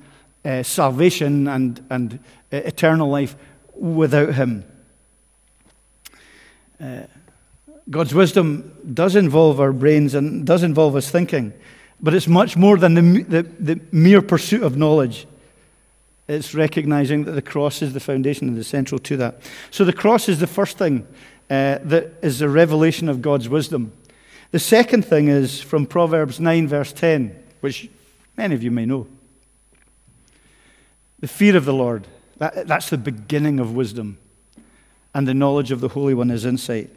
uh, 0.44 0.64
salvation 0.64 1.48
and, 1.48 1.86
and 1.90 2.20
uh, 2.52 2.58
eternal 2.58 3.10
life 3.10 3.36
without 3.76 4.34
Him. 4.34 4.64
God's 7.90 8.14
wisdom 8.14 8.76
does 8.94 9.16
involve 9.16 9.60
our 9.60 9.72
brains 9.72 10.16
and 10.16 10.46
does 10.46 10.64
involve 10.64 10.96
us 10.96 11.10
thinking, 11.10 11.54
but 12.06 12.14
it's 12.14 12.28
much 12.28 12.56
more 12.56 12.78
than 12.78 12.94
the, 12.94 13.24
the, 13.24 13.42
the 13.42 13.82
mere 13.92 14.22
pursuit 14.22 14.62
of 14.62 14.78
knowledge. 14.78 15.26
It's 16.28 16.54
recognizing 16.54 17.24
that 17.24 17.32
the 17.32 17.42
cross 17.42 17.82
is 17.82 17.94
the 17.94 18.00
foundation 18.00 18.48
and 18.48 18.56
the 18.56 18.64
central 18.64 19.00
to 19.00 19.18
that. 19.18 19.42
So 19.72 19.84
the 19.84 19.92
cross 19.92 20.30
is 20.30 20.40
the 20.40 20.46
first 20.46 20.78
thing 20.78 21.08
uh, 21.50 21.80
that 21.82 22.14
is 22.22 22.44
a 22.44 22.48
revelation 22.48 23.10
of 23.10 23.24
God's 23.24 23.50
wisdom. 23.50 23.92
The 24.52 24.60
second 24.60 25.04
thing 25.04 25.30
is 25.30 25.62
from 25.62 25.88
Proverbs 25.88 26.40
9, 26.40 26.68
verse 26.68 26.94
10, 26.94 27.44
which 27.62 27.90
many 28.38 28.54
of 28.54 28.62
you 28.62 28.70
may 28.70 28.86
know. 28.86 29.08
The 31.22 31.28
fear 31.28 31.58
of 31.58 31.66
the 31.66 31.74
Lord, 31.74 32.06
that, 32.38 32.68
that's 32.68 32.92
the 32.92 33.00
beginning 33.00 33.60
of 33.60 33.76
wisdom. 33.76 34.20
And 35.16 35.28
the 35.28 35.34
knowledge 35.34 35.72
of 35.72 35.82
the 35.82 35.90
Holy 35.90 36.14
One 36.14 36.30
is 36.30 36.46
insight. 36.46 36.92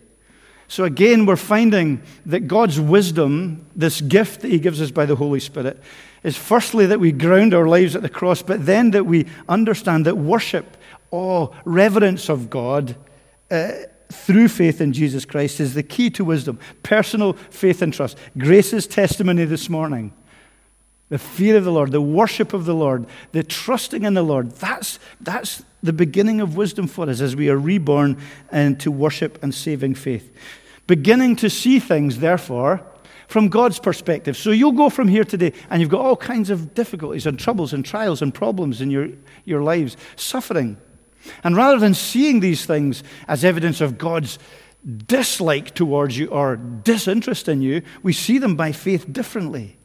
So 0.69 0.85
again, 0.85 1.25
we're 1.25 1.37
finding 1.37 2.03
that 2.27 2.41
God's 2.41 2.79
wisdom, 2.79 3.67
this 3.75 4.03
gift 4.03 4.43
that 4.43 4.51
He 4.51 4.59
gives 4.59 4.81
us 4.81 4.91
by 4.91 5.07
the 5.07 5.17
Holy 5.17 5.41
Spirit, 5.41 5.81
is 6.23 6.37
firstly 6.37 6.85
that 6.87 7.01
we 7.01 7.11
ground 7.11 7.55
our 7.55 7.67
lives 7.67 7.97
at 7.97 8.03
the 8.03 8.09
cross, 8.09 8.43
but 8.43 8.67
then 8.67 8.91
that 8.91 9.07
we 9.07 9.27
understand 9.49 10.05
that 10.05 10.19
worship, 10.19 10.77
awe, 11.11 11.49
reverence 11.65 12.29
of 12.29 12.51
God, 12.51 12.97
uh, 13.51 13.73
through 14.11 14.49
faith 14.49 14.81
in 14.81 14.93
Jesus 14.93 15.25
Christ 15.25 15.61
is 15.61 15.75
the 15.75 15.83
key 15.83 16.11
to 16.11 16.25
wisdom. 16.25 16.59
Personal 16.83 17.35
faith 17.35 17.83
and 17.83 17.93
trust. 17.93 18.17
Grace's 18.37 18.87
testimony 18.87 19.45
this 19.45 19.69
morning. 19.69 20.13
The 21.09 21.19
fear 21.19 21.57
of 21.57 21.65
the 21.65 21.73
Lord, 21.73 21.93
the 21.93 22.01
worship 22.01 22.53
of 22.53 22.67
the 22.67 22.75
Lord, 22.75 23.07
the 23.33 23.43
trusting 23.43 24.05
in 24.05 24.15
the 24.15 24.23
Lord. 24.23 24.53
That's, 24.53 24.99
that's 25.21 25.63
the 25.83 25.93
beginning 25.93 26.41
of 26.41 26.57
wisdom 26.57 26.87
for 26.87 27.09
us 27.09 27.21
as 27.21 27.37
we 27.37 27.49
are 27.49 27.59
reborn 27.59 28.19
into 28.53 28.91
worship 28.91 29.43
and 29.43 29.55
saving 29.55 29.95
faith. 29.95 30.33
Beginning 30.87 31.37
to 31.37 31.51
see 31.51 31.79
things, 31.79 32.19
therefore, 32.19 32.85
from 33.29 33.49
God's 33.49 33.79
perspective. 33.79 34.37
So 34.37 34.51
you'll 34.51 34.73
go 34.73 34.91
from 34.91 35.07
here 35.07 35.25
today 35.25 35.53
and 35.71 35.81
you've 35.81 35.91
got 35.91 36.01
all 36.01 36.17
kinds 36.17 36.51
of 36.51 36.75
difficulties 36.75 37.27
and 37.27 37.39
troubles 37.39 37.73
and 37.73 37.85
trials 37.85 38.23
and 38.23 38.35
problems 38.35 38.81
in 38.81 38.91
your, 38.91 39.11
your 39.45 39.63
lives, 39.63 39.97
suffering. 40.17 40.79
And 41.45 41.55
rather 41.55 41.79
than 41.79 41.95
seeing 41.95 42.41
these 42.41 42.65
things 42.65 43.03
as 43.29 43.45
evidence 43.45 43.81
of 43.81 43.99
God's 43.99 44.39
dislike 45.07 45.75
towards 45.75 46.17
you 46.17 46.29
or 46.29 46.57
disinterest 46.57 47.49
in 47.49 47.61
you, 47.61 47.83
we 48.03 48.13
see 48.13 48.39
them 48.39 48.57
by 48.57 48.73
faith 48.73 49.13
differently. 49.13 49.78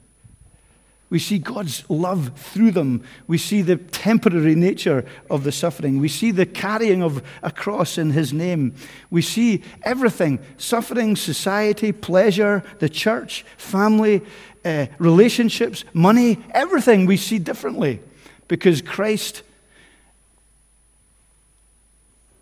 We 1.14 1.20
see 1.20 1.38
God's 1.38 1.88
love 1.92 2.32
through 2.36 2.72
them. 2.72 3.04
We 3.28 3.38
see 3.38 3.62
the 3.62 3.76
temporary 3.76 4.56
nature 4.56 5.06
of 5.30 5.44
the 5.44 5.52
suffering. 5.52 6.00
We 6.00 6.08
see 6.08 6.32
the 6.32 6.48
carrying 6.48 7.04
of 7.04 7.22
a 7.44 7.52
cross 7.52 8.00
in 8.00 8.10
His 8.10 8.34
name. 8.34 8.74
We 9.12 9.22
see 9.22 9.62
everything 9.84 10.40
suffering, 10.58 11.16
society, 11.16 11.92
pleasure, 11.92 12.64
the 12.80 12.90
church, 12.90 13.46
family, 13.58 14.24
uh, 14.66 14.88
relationships, 14.98 15.86
money, 15.94 16.40
everything 16.50 17.06
we 17.06 17.18
see 17.18 17.38
differently 17.38 18.02
because 18.48 18.82
Christ 18.82 19.44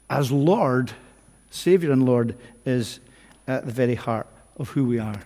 as 0.10 0.32
Lord, 0.32 0.94
Savior 1.50 1.92
and 1.92 2.06
Lord, 2.06 2.38
is 2.66 3.02
at 3.50 3.66
the 3.66 3.74
very 3.74 3.96
heart 3.96 4.28
of 4.56 4.70
who 4.70 4.86
we 4.86 4.98
are. 4.98 5.20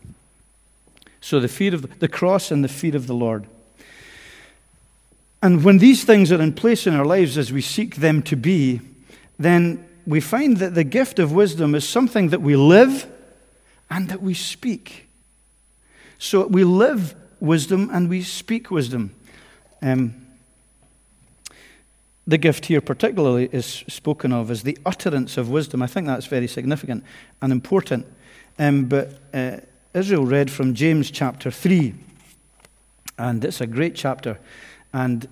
So 1.25 1.39
the 1.39 1.47
feet 1.47 1.73
of 1.73 1.97
the, 1.97 2.07
cross 2.07 2.51
and 2.51 2.63
the 2.63 2.67
feet 2.67 2.93
of 2.93 3.07
the 3.07 3.15
Lord. 3.15 3.47
And 5.41 5.63
when 5.63 5.79
these 5.79 6.03
things 6.03 6.31
are 6.31 6.39
in 6.39 6.53
place 6.53 6.85
in 6.85 6.93
our 6.93 7.03
lives 7.03 7.35
as 7.35 7.51
we 7.51 7.61
seek 7.61 7.95
them 7.95 8.21
to 8.21 8.35
be, 8.35 8.79
then 9.39 9.89
we 10.05 10.21
find 10.21 10.57
that 10.57 10.75
the 10.75 10.83
gift 10.83 11.17
of 11.17 11.31
wisdom 11.31 11.73
is 11.73 11.89
something 11.89 12.29
that 12.29 12.43
we 12.43 12.55
live 12.55 13.11
and 13.89 14.07
that 14.09 14.21
we 14.21 14.35
speak. 14.35 15.09
So 16.19 16.45
we 16.45 16.63
live 16.63 17.15
wisdom 17.39 17.89
and 17.91 18.07
we 18.07 18.21
speak 18.21 18.69
wisdom. 18.69 19.15
Um, 19.81 20.27
the 22.27 22.37
gift 22.37 22.67
here, 22.67 22.81
particularly, 22.81 23.49
is 23.51 23.65
spoken 23.87 24.31
of 24.31 24.51
as 24.51 24.61
the 24.61 24.77
utterance 24.85 25.37
of 25.37 25.49
wisdom. 25.49 25.81
I 25.81 25.87
think 25.87 26.05
that's 26.05 26.27
very 26.27 26.47
significant 26.47 27.03
and 27.41 27.51
important. 27.51 28.05
Um, 28.59 28.85
but 28.85 29.19
uh, 29.33 29.57
Israel 29.95 30.25
read 30.25 30.51
from 30.51 30.73
James 30.73 31.09
chapter 31.09 31.49
3, 31.49 31.93
and 33.17 33.43
it's 33.43 33.61
a 33.61 33.67
great 33.67 33.95
chapter, 33.95 34.37
and 34.93 35.27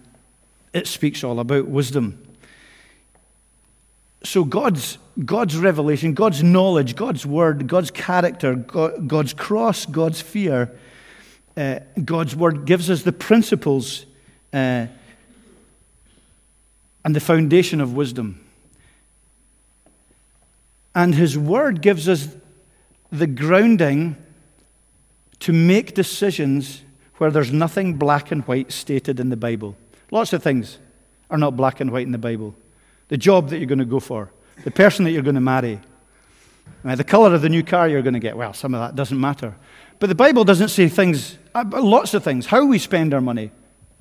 it 0.74 0.88
speaks 0.88 1.24
all 1.24 1.40
about 1.40 1.68
wisdom. 1.68 2.26
So, 4.24 4.46
God's, 4.46 4.98
God's 5.26 5.58
revelation, 5.58 6.14
God's 6.14 6.42
knowledge, 6.42 6.96
God's 6.96 7.26
word, 7.26 7.68
God's 7.68 7.92
character, 7.92 8.56
God, 8.56 9.08
God's 9.08 9.34
cross, 9.34 9.86
God's 9.86 10.22
fear, 10.22 10.72
uh, 11.58 11.80
God's 12.04 12.36
word 12.36 12.66
gives 12.66 12.90
us 12.90 13.04
the 13.04 13.12
principles. 13.12 14.06
Uh, 14.52 14.88
and 17.06 17.16
the 17.16 17.20
foundation 17.20 17.82
of 17.82 17.94
wisdom. 17.94 18.40
And 20.96 21.16
His 21.16 21.38
Word 21.38 21.82
gives 21.82 22.08
us 22.08 22.30
the 23.12 23.28
grounding 23.28 24.16
to 25.44 25.52
make 25.52 25.94
decisions 25.94 26.84
where 27.18 27.30
there's 27.30 27.52
nothing 27.52 27.96
black 27.96 28.32
and 28.32 28.44
white 28.44 28.72
stated 28.72 29.20
in 29.20 29.28
the 29.30 29.36
Bible. 29.36 29.76
Lots 30.10 30.32
of 30.32 30.42
things 30.42 30.78
are 31.30 31.38
not 31.38 31.58
black 31.58 31.82
and 31.82 31.92
white 31.92 32.06
in 32.06 32.14
the 32.14 32.18
Bible. 32.18 32.56
The 33.10 33.18
job 33.18 33.50
that 33.50 33.58
you're 33.58 33.68
going 33.68 33.80
to 33.80 33.86
go 33.86 34.00
for, 34.00 34.32
the 34.64 34.72
person 34.72 35.04
that 35.04 35.12
you're 35.12 35.22
going 35.22 35.36
to 35.36 35.42
marry, 35.42 35.82
the 36.86 37.04
color 37.04 37.36
of 37.36 37.42
the 37.42 37.50
new 37.50 37.62
car 37.62 37.90
you're 37.90 38.02
going 38.02 38.14
to 38.14 38.22
get. 38.22 38.38
Well, 38.38 38.54
some 38.54 38.74
of 38.74 38.80
that 38.80 38.96
doesn't 38.96 39.20
matter. 39.20 39.54
But 40.00 40.08
the 40.08 40.16
Bible 40.16 40.46
doesn't 40.46 40.70
say 40.70 40.88
things, 40.88 41.38
uh, 41.54 41.66
lots 41.74 42.14
of 42.14 42.24
things, 42.24 42.46
how 42.46 42.66
we 42.66 42.80
spend 42.80 43.14
our 43.14 43.22
money, 43.22 43.52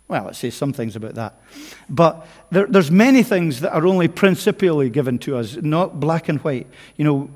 well, 0.06 0.28
it 0.28 0.37
says 0.37 0.54
some 0.54 0.72
things 0.72 0.94
about 0.94 1.16
that. 1.16 1.40
But 1.88 2.25
there, 2.52 2.68
there's 2.68 2.92
many 2.92 3.25
things 3.25 3.62
that 3.62 3.75
are 3.75 3.84
only 3.84 4.06
principially 4.06 4.90
given 4.90 5.18
to 5.20 5.38
us, 5.38 5.56
not 5.56 5.99
black 5.99 6.28
and 6.28 6.38
white. 6.40 6.68
You 6.96 7.04
know, 7.04 7.30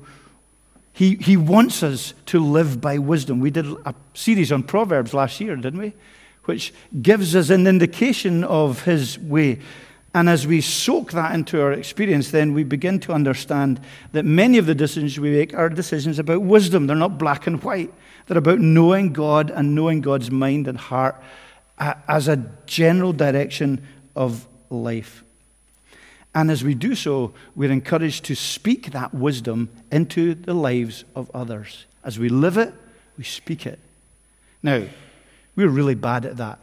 he, 0.97 1.13
he 1.17 1.37
wants 1.37 1.83
us 1.83 2.15
to 2.25 2.39
live 2.39 2.81
by 2.81 2.97
wisdom. 2.97 3.39
We 3.39 3.51
did 3.51 3.67
a 3.85 3.93
series 4.15 4.51
on 4.51 4.63
Proverbs 4.63 5.13
last 5.13 5.39
year, 5.39 5.55
didn't 5.55 5.79
we? 5.79 5.93
Which 6.45 6.73
gives 7.03 7.35
us 7.35 7.51
an 7.51 7.67
indication 7.67 8.43
of 8.43 8.81
his 8.81 9.19
way. 9.19 9.59
And 10.15 10.27
as 10.27 10.47
we 10.47 10.59
soak 10.59 11.11
that 11.11 11.35
into 11.35 11.61
our 11.61 11.71
experience, 11.71 12.31
then 12.31 12.55
we 12.55 12.63
begin 12.63 12.99
to 13.01 13.13
understand 13.13 13.79
that 14.13 14.25
many 14.25 14.57
of 14.57 14.65
the 14.65 14.73
decisions 14.73 15.19
we 15.19 15.29
make 15.29 15.53
are 15.53 15.69
decisions 15.69 16.17
about 16.17 16.41
wisdom. 16.41 16.87
They're 16.87 16.95
not 16.95 17.19
black 17.19 17.45
and 17.45 17.63
white, 17.63 17.93
they're 18.25 18.39
about 18.39 18.59
knowing 18.59 19.13
God 19.13 19.51
and 19.51 19.75
knowing 19.75 20.01
God's 20.01 20.31
mind 20.31 20.67
and 20.67 20.79
heart 20.79 21.21
uh, 21.77 21.93
as 22.07 22.27
a 22.27 22.43
general 22.65 23.13
direction 23.13 23.87
of 24.15 24.47
life. 24.71 25.23
And 26.37 26.51
as 26.51 26.63
we 26.63 26.75
do 26.75 26.93
so, 26.93 27.33
we're 27.55 27.71
encouraged 27.71 28.25
to 28.25 28.35
speak 28.35 28.91
that 28.91 29.11
wisdom 29.11 29.69
into 29.91 30.35
the 30.35 30.53
lives 30.53 31.03
of 31.15 31.31
others. 31.33 31.87
As 32.03 32.19
we 32.19 32.29
live 32.29 32.57
it, 32.57 32.75
we 33.17 33.23
speak 33.23 33.65
it. 33.65 33.79
Now, 34.61 34.83
we're 35.55 35.67
really 35.67 35.95
bad 35.95 36.25
at 36.25 36.37
that, 36.37 36.59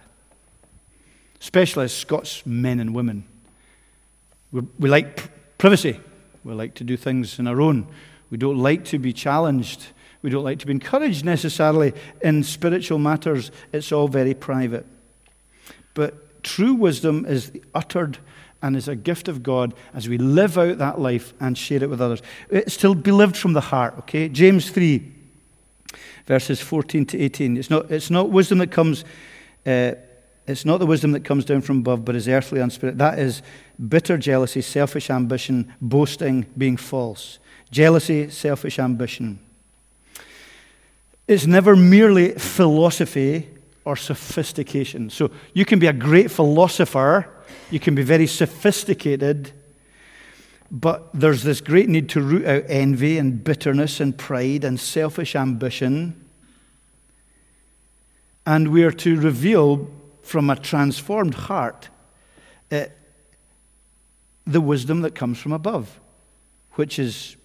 especially 1.41 1.87
as 1.87 1.93
Scots 1.93 2.47
men 2.47 2.79
and 2.79 2.95
women. 2.95 3.25
We're, 4.53 4.63
we 4.79 4.89
like 4.89 5.59
privacy, 5.59 5.99
we 6.45 6.55
like 6.55 6.75
to 6.75 6.85
do 6.85 6.97
things 6.97 7.41
on 7.41 7.49
our 7.49 7.61
own. 7.61 7.89
We 8.31 8.39
don't 8.39 8.59
like 8.59 8.85
to 8.87 9.01
be 9.01 9.13
challenged. 9.13 9.89
We 10.23 10.31
don't 10.31 10.45
like 10.45 10.61
to 10.61 10.67
be 10.67 10.73
encouraged 10.73 11.25
necessarily 11.25 11.95
in 12.23 12.45
spiritual 12.45 13.01
matters. 13.01 13.51
It's 13.73 13.91
all 13.91 14.07
very 14.07 14.35
private. 14.35 14.87
But 15.95 16.45
true 16.45 16.75
wisdom 16.75 17.27
is 17.27 17.51
uttered 17.75 18.19
and 18.65 18.77
is 18.77 18.89
a 18.89 18.97
gift 18.97 19.29
of 19.29 19.43
God 19.43 19.75
as 19.93 20.09
we 20.09 20.17
live 20.17 20.57
out 20.57 20.79
that 20.79 20.99
life 20.99 21.35
and 21.39 21.57
share 21.57 21.83
it 21.83 21.91
with 21.91 22.01
others. 22.01 22.23
It's 22.49 22.79
to 22.79 22.95
be 22.95 23.13
lived 23.13 23.37
from 23.37 23.53
the 23.53 23.61
heart, 23.61 23.95
okay? 23.99 24.27
James 24.27 24.71
3, 24.71 25.13
verses 26.27 26.63
14 26.63 27.05
to 27.05 27.21
18. 27.21 27.59
It's 27.59 27.69
not, 27.69 27.91
it's 27.91 28.11
not 28.11 28.31
wisdom 28.31 28.57
that 28.59 28.71
comes, 28.71 29.05
uh, 29.67 29.93
it's 30.47 30.65
not 30.65 30.79
the 30.79 30.87
wisdom 30.87 31.13
that 31.13 31.25
comes 31.25 31.45
down 31.45 31.61
from 31.61 31.81
above, 31.81 32.07
but 32.07 32.17
is 32.17 32.27
earthly 32.27 32.59
and 32.61 32.73
spirit. 32.73 32.97
That 32.97 33.19
is 33.19 33.43
bitter 33.87 34.17
jealousy, 34.17 34.63
selfish 34.63 35.11
ambition, 35.11 35.71
boasting, 35.83 36.47
being 36.57 36.79
false. 36.79 37.41
Jealousy, 37.71 38.31
selfish 38.31 38.79
ambition. 38.79 39.41
It's 41.29 41.45
never 41.45 41.77
merely 41.77 42.33
philosophy 42.33 43.51
or 43.85 43.95
sophistication. 43.95 45.11
So 45.11 45.31
you 45.53 45.67
can 45.67 45.79
be 45.79 45.87
a 45.87 45.93
great 45.93 46.31
philosopher, 46.31 47.29
you 47.75 47.81
can 47.81 47.97
be 47.97 48.05
very 48.05 48.29
sophisticated, 48.29 49.51
but 50.71 51.11
there's 51.13 51.43
this 51.43 51.61
great 51.61 51.89
need 51.89 52.09
to 52.11 52.21
root 52.21 52.47
out 52.47 52.63
envy 52.69 53.19
and 53.19 53.43
bitterness 53.43 53.99
and 53.99 54.17
pride 54.17 54.63
and 54.63 54.79
selfish 54.79 55.35
ambition. 55.35 56.25
And 58.47 58.69
we 58.69 58.85
are 58.85 58.93
to 58.93 59.21
reveal 59.21 59.91
from 60.23 60.51
a 60.51 60.55
transformed 60.55 61.35
heart 61.35 61.89
uh, 62.71 62.85
the 64.47 64.61
wisdom 64.61 65.01
that 65.01 65.17
comes 65.17 65.41
from 65.41 65.51
above, 65.51 65.99
which 66.75 67.01
is 67.01 67.37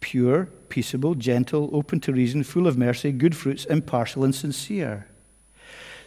pure, 0.00 0.50
peaceable, 0.68 1.14
gentle, 1.14 1.70
open 1.72 2.00
to 2.00 2.12
reason, 2.12 2.42
full 2.42 2.66
of 2.66 2.76
mercy, 2.76 3.12
good 3.12 3.34
fruits, 3.34 3.64
impartial, 3.64 4.24
and 4.24 4.34
sincere. 4.34 5.06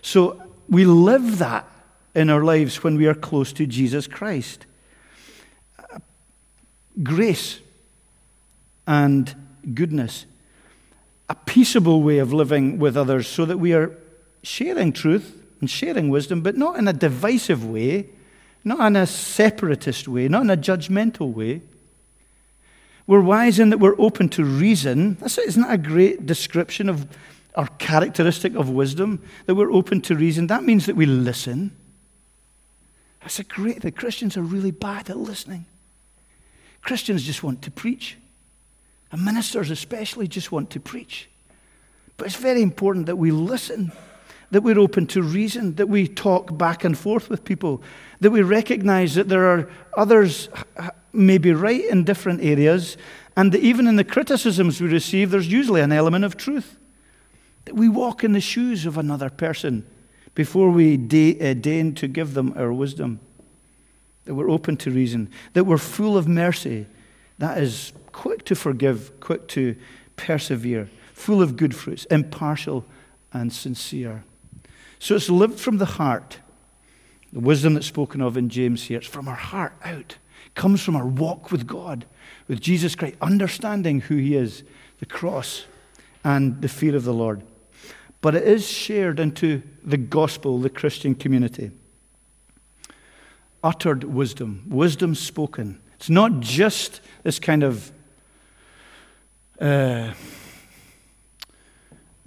So 0.03 0.39
we 0.69 0.85
live 0.85 1.39
that 1.39 1.67
in 2.15 2.29
our 2.29 2.43
lives 2.43 2.83
when 2.83 2.95
we 2.95 3.07
are 3.07 3.15
close 3.15 3.53
to 3.53 3.65
Jesus 3.65 4.07
Christ. 4.07 4.65
Grace 7.01 7.59
and 8.85 9.35
goodness, 9.73 10.25
a 11.29 11.35
peaceable 11.35 12.03
way 12.03 12.19
of 12.19 12.31
living 12.31 12.77
with 12.77 12.95
others 12.95 13.27
so 13.27 13.45
that 13.45 13.57
we 13.57 13.73
are 13.73 13.97
sharing 14.43 14.91
truth 14.91 15.41
and 15.59 15.69
sharing 15.69 16.09
wisdom, 16.09 16.41
but 16.41 16.55
not 16.55 16.77
in 16.77 16.87
a 16.87 16.93
divisive 16.93 17.65
way, 17.65 18.09
not 18.63 18.85
in 18.85 18.95
a 18.95 19.07
separatist 19.07 20.07
way, 20.07 20.27
not 20.27 20.43
in 20.43 20.49
a 20.49 20.57
judgmental 20.57 21.33
way. 21.33 21.61
We're 23.07 23.21
wise 23.21 23.59
in 23.59 23.69
that 23.71 23.79
we're 23.79 23.99
open 23.99 24.29
to 24.29 24.45
reason. 24.45 25.17
Isn't 25.23 25.63
that 25.63 25.73
a 25.73 25.77
great 25.77 26.25
description 26.25 26.89
of 26.89 27.07
our 27.55 27.67
characteristic 27.77 28.55
of 28.55 28.69
wisdom, 28.69 29.21
that 29.45 29.55
we're 29.55 29.71
open 29.71 30.01
to 30.01 30.15
reason. 30.15 30.47
That 30.47 30.63
means 30.63 30.85
that 30.85 30.95
we 30.95 31.05
listen. 31.05 31.71
That's 33.23 33.39
a 33.39 33.43
great 33.43 33.81
thing. 33.81 33.93
Christians 33.93 34.35
are 34.35 34.43
really 34.43 34.71
bad 34.71 35.09
at 35.09 35.17
listening. 35.17 35.65
Christians 36.81 37.23
just 37.23 37.41
want 37.41 37.61
to 37.63 37.71
preach. 37.71 38.17
And 39.11 39.23
ministers 39.23 39.71
especially 39.71 40.27
just 40.27 40.51
want 40.51 40.69
to 40.71 40.79
preach. 40.79 41.29
But 42.17 42.27
it's 42.27 42.35
very 42.35 42.61
important 42.61 43.05
that 43.05 43.15
we 43.15 43.31
listen, 43.31 43.93
that 44.51 44.61
we're 44.61 44.77
open 44.77 45.07
to 45.07 45.21
reason, 45.21 45.75
that 45.75 45.87
we 45.87 46.07
talk 46.07 46.57
back 46.57 46.83
and 46.83 46.97
forth 46.97 47.29
with 47.29 47.45
people, 47.45 47.81
that 48.19 48.31
we 48.31 48.41
recognize 48.41 49.15
that 49.15 49.29
there 49.29 49.47
are 49.47 49.69
others 49.95 50.49
maybe 51.13 51.53
right 51.53 51.85
in 51.85 52.03
different 52.03 52.43
areas, 52.43 52.97
and 53.37 53.51
that 53.53 53.61
even 53.61 53.87
in 53.87 53.95
the 53.95 54.03
criticisms 54.03 54.81
we 54.81 54.89
receive, 54.89 55.31
there's 55.31 55.51
usually 55.51 55.81
an 55.81 55.91
element 55.91 56.25
of 56.25 56.35
truth. 56.35 56.77
That 57.65 57.75
we 57.75 57.87
walk 57.87 58.23
in 58.23 58.33
the 58.33 58.41
shoes 58.41 58.85
of 58.85 58.97
another 58.97 59.29
person 59.29 59.85
before 60.35 60.69
we 60.69 60.95
uh, 60.95 61.53
deign 61.53 61.93
to 61.95 62.07
give 62.07 62.33
them 62.33 62.53
our 62.57 62.73
wisdom. 62.73 63.19
That 64.25 64.35
we're 64.35 64.49
open 64.49 64.77
to 64.77 64.91
reason. 64.91 65.29
That 65.53 65.65
we're 65.65 65.77
full 65.77 66.17
of 66.17 66.27
mercy. 66.27 66.87
That 67.39 67.57
is 67.57 67.93
quick 68.11 68.45
to 68.45 68.55
forgive, 68.55 69.19
quick 69.19 69.47
to 69.49 69.75
persevere, 70.15 70.89
full 71.13 71.41
of 71.41 71.57
good 71.57 71.75
fruits, 71.75 72.05
impartial 72.05 72.85
and 73.31 73.51
sincere. 73.51 74.23
So 74.99 75.15
it's 75.15 75.29
lived 75.29 75.59
from 75.59 75.77
the 75.77 75.85
heart. 75.85 76.39
The 77.33 77.39
wisdom 77.39 77.73
that's 77.73 77.87
spoken 77.87 78.21
of 78.21 78.37
in 78.37 78.49
James 78.49 78.83
here, 78.83 78.99
it's 78.99 79.07
from 79.07 79.27
our 79.27 79.35
heart 79.35 79.73
out. 79.83 80.17
It 80.45 80.55
comes 80.55 80.81
from 80.83 80.95
our 80.95 81.07
walk 81.07 81.51
with 81.51 81.65
God, 81.65 82.05
with 82.47 82.61
Jesus 82.61 82.95
Christ, 82.95 83.15
understanding 83.21 84.01
who 84.01 84.15
He 84.15 84.35
is, 84.35 84.63
the 84.99 85.05
cross, 85.05 85.65
and 86.23 86.61
the 86.61 86.69
fear 86.69 86.95
of 86.95 87.03
the 87.03 87.13
Lord 87.13 87.41
but 88.23 88.35
it 88.35 88.43
is 88.43 88.65
shared 88.65 89.19
into 89.19 89.61
the 89.83 89.97
gospel, 89.97 90.57
the 90.57 90.69
Christian 90.69 91.13
community. 91.13 91.71
Uttered 93.61 94.05
wisdom, 94.05 94.63
wisdom 94.69 95.13
spoken. 95.13 95.81
It's 95.95 96.09
not 96.09 96.39
just 96.39 97.01
this 97.23 97.37
kind 97.37 97.63
of, 97.63 97.91
uh, 99.59 100.13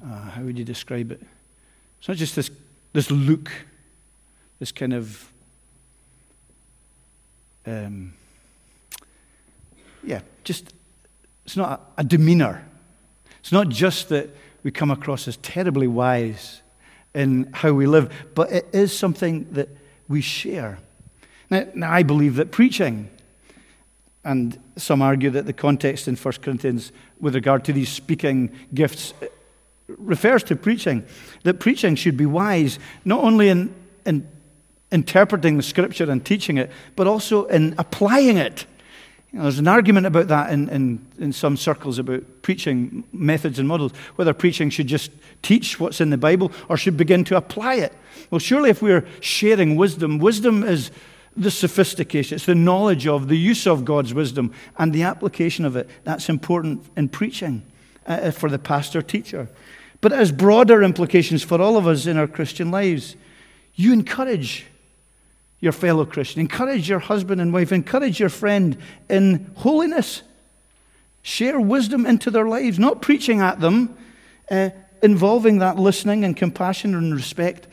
uh, 0.05 0.21
how 0.33 0.43
would 0.43 0.59
you 0.59 0.67
describe 0.67 1.13
it? 1.13 1.23
It's 1.99 2.09
not 2.09 2.19
just 2.19 2.37
this, 2.37 2.51
this 2.93 3.11
look, 3.11 3.51
this 4.59 4.73
kind 4.73 4.93
of, 4.93 5.33
um, 7.65 8.13
yeah, 10.05 10.21
just, 10.45 10.75
it's 11.47 11.57
not 11.57 11.81
a, 11.97 12.03
a 12.03 12.05
demeanor. 12.05 12.69
It's 13.41 13.51
not 13.53 13.71
just 13.71 14.11
that 14.11 14.29
we 14.67 14.73
come 14.73 14.91
across 14.91 15.29
as 15.29 15.37
terribly 15.37 15.87
wise 15.87 16.61
in 17.15 17.49
how 17.53 17.71
we 17.71 17.87
live, 17.87 18.13
but 18.35 18.51
it 18.51 18.67
is 18.73 18.93
something 18.93 19.47
that 19.53 19.69
we 20.09 20.21
share. 20.21 20.81
Now, 21.49 21.69
now 21.77 21.93
I 21.93 22.03
believe 22.03 22.35
that 22.35 22.51
preaching, 22.51 23.09
and 24.25 24.59
some 24.75 25.03
argue 25.03 25.31
that 25.31 25.47
the 25.47 25.53
context 25.53 26.09
in 26.09 26.17
1 26.17 26.35
Corinthians 26.43 26.91
with 27.21 27.37
regard 27.37 27.65
to 27.67 27.73
these 27.73 27.89
speaking 27.89 28.51
gifts 28.75 29.15
uh, 29.23 29.27
refers 29.99 30.43
to 30.43 30.57
preaching, 30.57 31.05
that 31.45 31.61
preaching 31.61 31.95
should 31.95 32.17
be 32.17 32.27
wise, 32.27 32.81
not 33.05 33.23
only 33.23 33.49
in, 33.51 33.73
in 34.05 34.27
interpreting 34.91 35.59
the 35.59 35.63
scripture 35.63 36.11
and 36.11 36.27
teaching 36.27 36.59
it, 36.59 36.73
but 36.97 37.07
also 37.07 37.45
in 37.45 37.73
applying 37.79 38.37
it. 38.37 38.67
You 39.37 39.40
know, 39.40 39.49
there's 39.49 39.59
an 39.59 39.68
argument 39.68 40.07
about 40.07 40.29
that 40.29 40.51
in, 40.51 40.70
in, 40.70 41.07
in 41.18 41.31
some 41.31 41.59
circles 41.59 41.99
about 41.99 42.25
preaching 42.40 43.05
methods 43.12 43.59
and 43.59 43.68
models, 43.68 43.92
whether 44.14 44.33
preaching 44.33 44.70
should 44.70 44.87
just 44.87 45.11
teach 45.42 45.79
what's 45.79 46.01
in 46.01 46.09
the 46.09 46.16
Bible 46.16 46.53
or 46.70 46.79
should 46.79 46.96
begin 46.96 47.22
to 47.25 47.37
apply 47.37 47.75
it. 47.75 47.92
Well, 48.31 48.38
surely 48.38 48.70
if 48.70 48.81
we're 48.81 49.07
sharing 49.20 49.77
wisdom, 49.77 50.16
wisdom 50.16 50.62
is 50.62 50.90
the 51.37 51.51
sophistication, 51.51 52.37
it's 52.37 52.46
the 52.46 52.55
knowledge 52.55 53.07
of, 53.07 53.29
the 53.29 53.37
use 53.37 53.66
of 53.66 53.85
God's 53.85 54.14
wisdom 54.14 54.55
and 54.79 54.94
the 54.94 55.03
application 55.03 55.66
of 55.66 55.77
it. 55.77 55.90
That's 56.05 56.31
important 56.31 56.87
in 56.96 57.11
preaching 57.11 57.62
uh, 58.07 58.31
for 58.31 58.49
the 58.49 58.59
pastor 58.59 59.03
teacher. 59.03 59.51
But 60.01 60.12
it 60.12 60.16
has 60.16 60.33
broader 60.33 60.83
implications 60.83 61.42
for 61.42 61.61
all 61.61 61.77
of 61.77 61.87
us 61.87 62.07
in 62.07 62.16
our 62.16 62.27
Christian 62.27 62.70
lives. 62.70 63.16
You 63.75 63.92
encourage 63.92 64.64
your 65.61 65.73
fellow 65.73 66.05
Christian, 66.05 66.40
encourage 66.40 66.88
your 66.88 66.99
husband 66.99 67.40
and 67.40 67.53
wife, 67.53 67.73
encourage 67.73 68.21
your 68.21 68.29
friend 68.29 68.77
in 69.09 69.51
holiness. 69.57 70.23
Share 71.23 71.59
wisdom 71.59 72.07
into 72.07 72.31
their 72.31 72.47
lives, 72.47 72.79
not 72.79 73.03
preaching 73.03 73.40
at 73.40 73.61
them, 73.61 73.97
uh, 74.51 74.71
involving 75.03 75.59
that 75.59 75.77
listening 75.77 76.25
and 76.25 76.37
compassion 76.37 76.95
and 76.95 77.14
respect, 77.14 77.66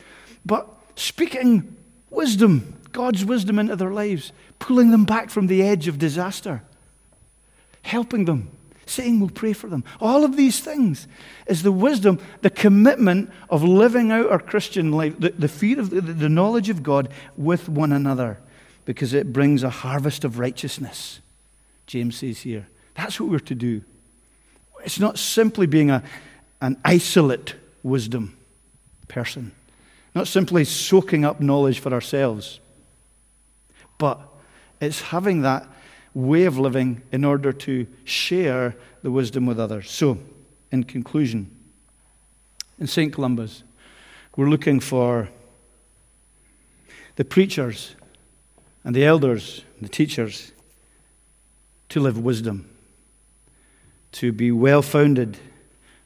but 0.44 0.68
speaking 0.96 1.76
wisdom, 2.10 2.80
God's 2.92 3.24
wisdom 3.24 3.58
into 3.58 3.76
their 3.76 3.92
lives, 3.92 4.32
pulling 4.58 4.90
them 4.90 5.04
back 5.04 5.30
from 5.30 5.46
the 5.46 5.62
edge 5.62 5.88
of 5.88 5.98
disaster, 5.98 6.62
helping 7.82 8.24
them 8.24 8.50
saying 8.86 9.20
we'll 9.20 9.30
pray 9.30 9.52
for 9.52 9.68
them. 9.68 9.84
All 10.00 10.24
of 10.24 10.36
these 10.36 10.60
things 10.60 11.08
is 11.46 11.62
the 11.62 11.72
wisdom, 11.72 12.18
the 12.42 12.50
commitment 12.50 13.30
of 13.50 13.62
living 13.62 14.10
out 14.10 14.30
our 14.30 14.38
Christian 14.38 14.92
life, 14.92 15.18
the, 15.18 15.30
the 15.30 15.48
fear 15.48 15.80
of 15.80 15.90
the, 15.90 16.00
the 16.00 16.28
knowledge 16.28 16.68
of 16.68 16.82
God 16.82 17.08
with 17.36 17.68
one 17.68 17.92
another, 17.92 18.38
because 18.84 19.14
it 19.14 19.32
brings 19.32 19.62
a 19.62 19.70
harvest 19.70 20.24
of 20.24 20.38
righteousness. 20.38 21.20
James 21.86 22.16
says 22.16 22.40
here. 22.40 22.68
That's 22.94 23.18
what 23.18 23.28
we're 23.28 23.38
to 23.40 23.54
do. 23.54 23.82
It's 24.84 25.00
not 25.00 25.18
simply 25.18 25.66
being 25.66 25.90
a, 25.90 26.02
an 26.60 26.80
isolate 26.84 27.54
wisdom 27.82 28.36
person, 29.08 29.52
not 30.14 30.28
simply 30.28 30.64
soaking 30.64 31.24
up 31.24 31.40
knowledge 31.40 31.78
for 31.80 31.92
ourselves, 31.92 32.60
but 33.98 34.20
it's 34.80 35.00
having 35.00 35.42
that 35.42 35.66
way 36.14 36.44
of 36.44 36.58
living 36.58 37.02
in 37.12 37.24
order 37.24 37.52
to 37.52 37.86
share 38.04 38.76
the 39.02 39.10
wisdom 39.10 39.46
with 39.46 39.58
others. 39.58 39.90
So, 39.90 40.18
in 40.70 40.84
conclusion, 40.84 41.50
in 42.78 42.86
St. 42.86 43.12
Columba's, 43.12 43.64
we're 44.36 44.48
looking 44.48 44.80
for 44.80 45.28
the 47.16 47.24
preachers 47.24 47.94
and 48.82 48.94
the 48.94 49.04
elders, 49.04 49.64
and 49.76 49.84
the 49.84 49.92
teachers, 49.92 50.52
to 51.88 52.00
live 52.00 52.18
wisdom, 52.18 52.68
to 54.12 54.32
be 54.32 54.50
well 54.50 54.82
founded, 54.82 55.38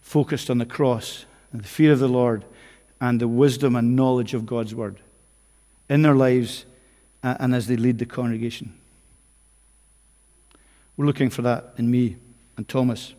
focused 0.00 0.48
on 0.48 0.58
the 0.58 0.66
cross 0.66 1.24
and 1.52 1.62
the 1.62 1.68
fear 1.68 1.92
of 1.92 1.98
the 1.98 2.08
Lord 2.08 2.44
and 3.00 3.20
the 3.20 3.28
wisdom 3.28 3.74
and 3.74 3.96
knowledge 3.96 4.34
of 4.34 4.46
God's 4.46 4.74
word 4.74 4.96
in 5.88 6.02
their 6.02 6.14
lives 6.14 6.66
and 7.22 7.54
as 7.54 7.66
they 7.66 7.76
lead 7.76 7.98
the 7.98 8.06
congregation. 8.06 8.78
We're 10.98 11.06
looking 11.06 11.30
for 11.30 11.42
that 11.42 11.74
in 11.78 11.90
me 11.90 12.16
and 12.56 12.68
Thomas 12.68 13.14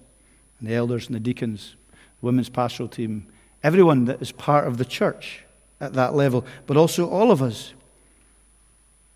and 0.60 0.70
the 0.70 0.76
elders 0.76 1.08
and 1.08 1.16
the 1.16 1.20
deacons, 1.20 1.76
the 2.20 2.26
women's 2.26 2.50
pastoral 2.50 2.90
team, 2.90 3.26
everyone 3.64 4.04
that 4.06 4.22
is 4.22 4.34
part 4.34 4.68
of 4.68 4.78
the 4.78 4.84
church 4.84 5.46
at 5.80 5.94
that 5.94 6.14
level, 6.14 6.46
but 6.68 6.76
also 6.76 7.10
all 7.10 7.32
of 7.32 7.42
us 7.42 7.74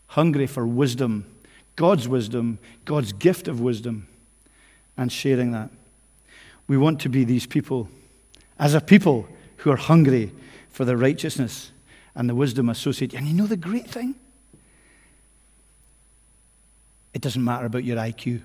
hungry 0.08 0.47
for 0.47 0.65
wisdom, 0.65 1.26
God's 1.76 2.08
wisdom, 2.08 2.58
God's 2.86 3.12
gift 3.12 3.49
of 3.49 3.60
wisdom, 3.60 4.08
and 4.95 5.12
sharing 5.12 5.52
that. 5.52 5.69
We 6.67 6.78
want 6.78 7.02
to 7.02 7.10
be 7.10 7.26
these 7.26 7.45
people, 7.45 7.89
as 8.58 8.73
a 8.73 8.80
people 8.80 9.28
who 9.58 9.71
are 9.71 9.78
hungry 9.78 10.32
for 10.69 10.86
the 10.86 10.95
righteousness 10.95 11.73
and 12.15 12.30
the 12.30 12.36
wisdom 12.36 12.69
associated. 12.69 13.17
And 13.17 13.28
you 13.28 13.34
know 13.34 13.47
the 13.47 13.58
great 13.58 13.89
thing? 13.89 14.15
It 17.13 17.21
doesn't 17.21 17.43
matter 17.43 17.65
about 17.65 17.84
your 17.84 17.97
IQ. 17.97 18.41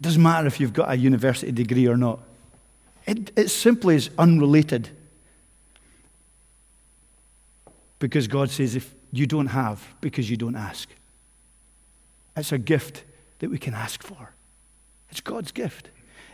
It 0.00 0.04
doesn't 0.04 0.22
matter 0.22 0.46
if 0.46 0.58
you've 0.58 0.72
got 0.72 0.90
a 0.90 0.96
university 0.96 1.52
degree 1.52 1.86
or 1.86 1.96
not. 1.96 2.20
It, 3.06 3.32
it 3.36 3.48
simply 3.48 3.96
is 3.96 4.08
unrelated. 4.16 4.88
Because 7.98 8.26
God 8.26 8.48
says 8.48 8.76
if 8.76 8.94
you 9.12 9.26
don't 9.26 9.48
have, 9.48 9.86
because 10.00 10.30
you 10.30 10.38
don't 10.38 10.56
ask. 10.56 10.88
It's 12.34 12.50
a 12.50 12.56
gift 12.56 13.04
that 13.40 13.50
we 13.50 13.58
can 13.58 13.74
ask 13.74 14.02
for. 14.02 14.32
It's 15.10 15.20
God's 15.20 15.52
gift. 15.52 15.90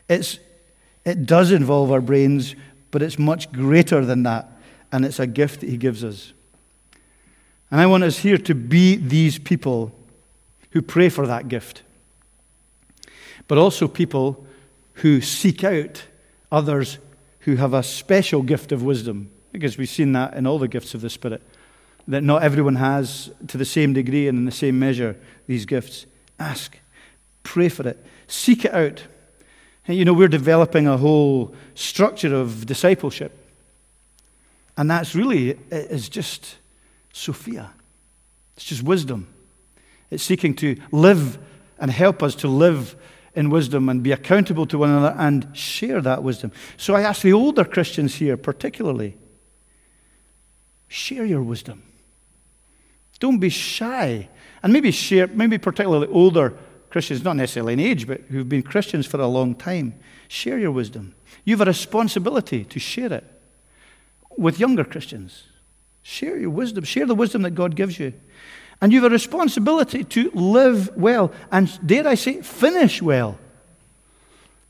It's, 0.09 0.38
it 1.05 1.26
does 1.26 1.50
involve 1.50 1.90
our 1.90 2.00
brains, 2.00 2.55
but 2.92 3.02
it's 3.02 3.18
much 3.18 3.50
greater 3.50 4.05
than 4.05 4.22
that. 4.22 4.48
And 4.92 5.05
it's 5.05 5.18
a 5.18 5.26
gift 5.26 5.61
that 5.61 5.70
He 5.70 5.76
gives 5.76 6.05
us. 6.05 6.33
And 7.72 7.81
I 7.81 7.87
want 7.87 8.05
us 8.05 8.18
here 8.18 8.38
to 8.38 8.55
be 8.55 8.94
these 8.94 9.40
people 9.40 9.92
who 10.70 10.83
pray 10.83 11.09
for 11.09 11.26
that 11.26 11.48
gift 11.48 11.83
but 13.48 13.59
also 13.59 13.88
people 13.88 14.46
who 14.94 15.20
seek 15.20 15.62
out 15.62 16.04
others 16.50 16.98
who 17.40 17.56
have 17.56 17.74
a 17.74 17.82
special 17.82 18.42
gift 18.42 18.72
of 18.72 18.82
wisdom, 18.82 19.30
because 19.52 19.78
we've 19.78 19.88
seen 19.88 20.12
that 20.12 20.35
in 20.35 20.46
all 20.46 20.59
the 20.59 20.68
gifts 20.68 20.94
of 20.94 21.00
the 21.00 21.11
Spirit, 21.11 21.42
that 22.09 22.22
not 22.22 22.42
everyone 22.42 22.76
has 22.76 23.30
to 23.48 23.56
the 23.56 23.64
same 23.64 23.92
degree 23.92 24.28
and 24.28 24.38
in 24.38 24.44
the 24.44 24.52
same 24.52 24.78
measure 24.78 25.16
these 25.46 25.66
gifts. 25.66 26.06
Ask, 26.38 26.78
pray 27.42 27.68
for 27.68 27.87
it, 27.88 28.04
seek 28.26 28.64
it 28.64 28.74
out. 28.74 29.02
You 29.87 30.04
know, 30.04 30.12
we're 30.12 30.28
developing 30.28 30.88
a 30.88 30.96
whole 30.96 31.54
structure 31.74 32.35
of 32.35 32.66
discipleship. 32.66 33.32
And 34.76 34.90
that's 34.90 35.14
really, 35.14 35.59
is 35.70 36.09
just 36.09 36.56
Sophia. 37.12 37.70
It's 38.56 38.66
just 38.66 38.82
wisdom. 38.82 39.28
It's 40.11 40.22
seeking 40.22 40.54
to 40.56 40.76
live 40.90 41.38
and 41.78 41.90
help 41.90 42.22
us 42.22 42.35
to 42.37 42.48
live 42.48 42.96
in 43.37 43.51
wisdom 43.51 43.88
and 43.88 44.03
be 44.03 44.12
accountable 44.12 44.66
to 44.66 44.79
one 44.79 44.88
another 44.88 45.14
and 45.18 45.55
share 45.57 46.01
that 46.01 46.22
wisdom. 46.22 46.51
So 46.79 46.94
I 46.94 47.03
ask 47.03 47.22
the 47.22 47.35
older 47.35 47.64
Christians 47.64 48.16
here, 48.16 48.37
particularly, 48.37 49.16
share 50.88 51.27
your 51.27 51.42
wisdom. 51.42 51.83
Don't 53.20 53.38
be 53.38 53.51
shy. 53.51 54.29
And 54.62 54.72
maybe 54.72 54.90
share, 54.90 55.27
maybe 55.27 55.59
particularly 55.59 56.09
older 56.09 56.57
Christians, 56.90 57.22
not 57.22 57.37
necessarily 57.37 57.75
in 57.75 57.81
age, 57.81 58.07
but 58.07 58.22
who've 58.22 58.49
been 58.49 58.62
Christians 58.62 59.07
for 59.07 59.20
a 59.20 59.27
long 59.27 59.55
time. 59.55 59.94
Share 60.29 60.59
your 60.59 60.72
wisdom. 60.72 61.14
You 61.44 61.55
have 61.57 61.66
a 61.66 61.70
responsibility 61.70 62.64
to 62.64 62.81
share 62.81 63.12
it 63.12 63.25
with 64.37 64.59
younger 64.59 64.85
Christians. 64.85 65.44
Share 66.03 66.38
your 66.38 66.51
wisdom. 66.51 66.85
Share 66.85 67.07
the 67.07 67.14
wisdom 67.14 67.42
that 67.42 67.51
God 67.51 67.77
gives 67.77 67.99
you. 67.99 68.14
And 68.81 68.93
you 68.93 69.03
have 69.03 69.11
a 69.11 69.15
responsibility 69.15 70.05
to 70.05 70.31
live 70.33 70.95
well 70.97 71.33
and, 71.51 71.69
dare 71.87 72.07
I 72.07 72.15
say, 72.15 72.43
finish 72.43 73.01
well. 73.01 73.39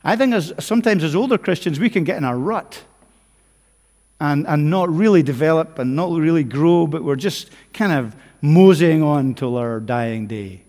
I 0.03 0.15
think 0.15 0.33
as, 0.33 0.53
sometimes 0.59 1.03
as 1.03 1.15
older 1.15 1.37
Christians, 1.37 1.79
we 1.79 1.89
can 1.89 2.05
get 2.05 2.17
in 2.17 2.23
a 2.23 2.35
rut 2.35 2.83
and, 4.19 4.47
and 4.47 4.69
not 4.69 4.89
really 4.89 5.23
develop 5.23 5.77
and 5.79 5.95
not 5.95 6.11
really 6.11 6.43
grow, 6.43 6.87
but 6.87 7.03
we're 7.03 7.15
just 7.17 7.49
kind 7.73 7.91
of 7.91 8.15
moseying 8.41 9.03
on 9.03 9.33
till 9.33 9.57
our 9.57 9.79
dying 9.79 10.27
day. 10.27 10.61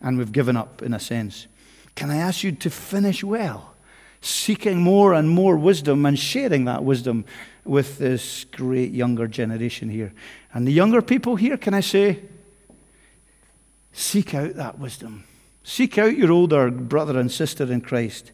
And 0.00 0.18
we've 0.18 0.32
given 0.32 0.56
up, 0.56 0.82
in 0.82 0.94
a 0.94 1.00
sense. 1.00 1.46
Can 1.94 2.10
I 2.10 2.16
ask 2.16 2.42
you 2.42 2.52
to 2.52 2.70
finish 2.70 3.22
well, 3.22 3.74
seeking 4.20 4.82
more 4.82 5.14
and 5.14 5.28
more 5.28 5.56
wisdom 5.56 6.04
and 6.06 6.18
sharing 6.18 6.64
that 6.64 6.84
wisdom 6.84 7.24
with 7.64 7.98
this 7.98 8.44
great 8.44 8.92
younger 8.92 9.28
generation 9.28 9.88
here? 9.88 10.12
And 10.52 10.66
the 10.66 10.72
younger 10.72 11.02
people 11.02 11.36
here, 11.36 11.56
can 11.56 11.74
I 11.74 11.80
say, 11.80 12.20
Seek 13.98 14.32
out 14.32 14.54
that 14.54 14.78
wisdom. 14.78 15.24
Seek 15.64 15.98
out 15.98 16.16
your 16.16 16.30
older 16.30 16.70
brother 16.70 17.18
and 17.18 17.32
sister 17.32 17.64
in 17.64 17.80
Christ. 17.80 18.30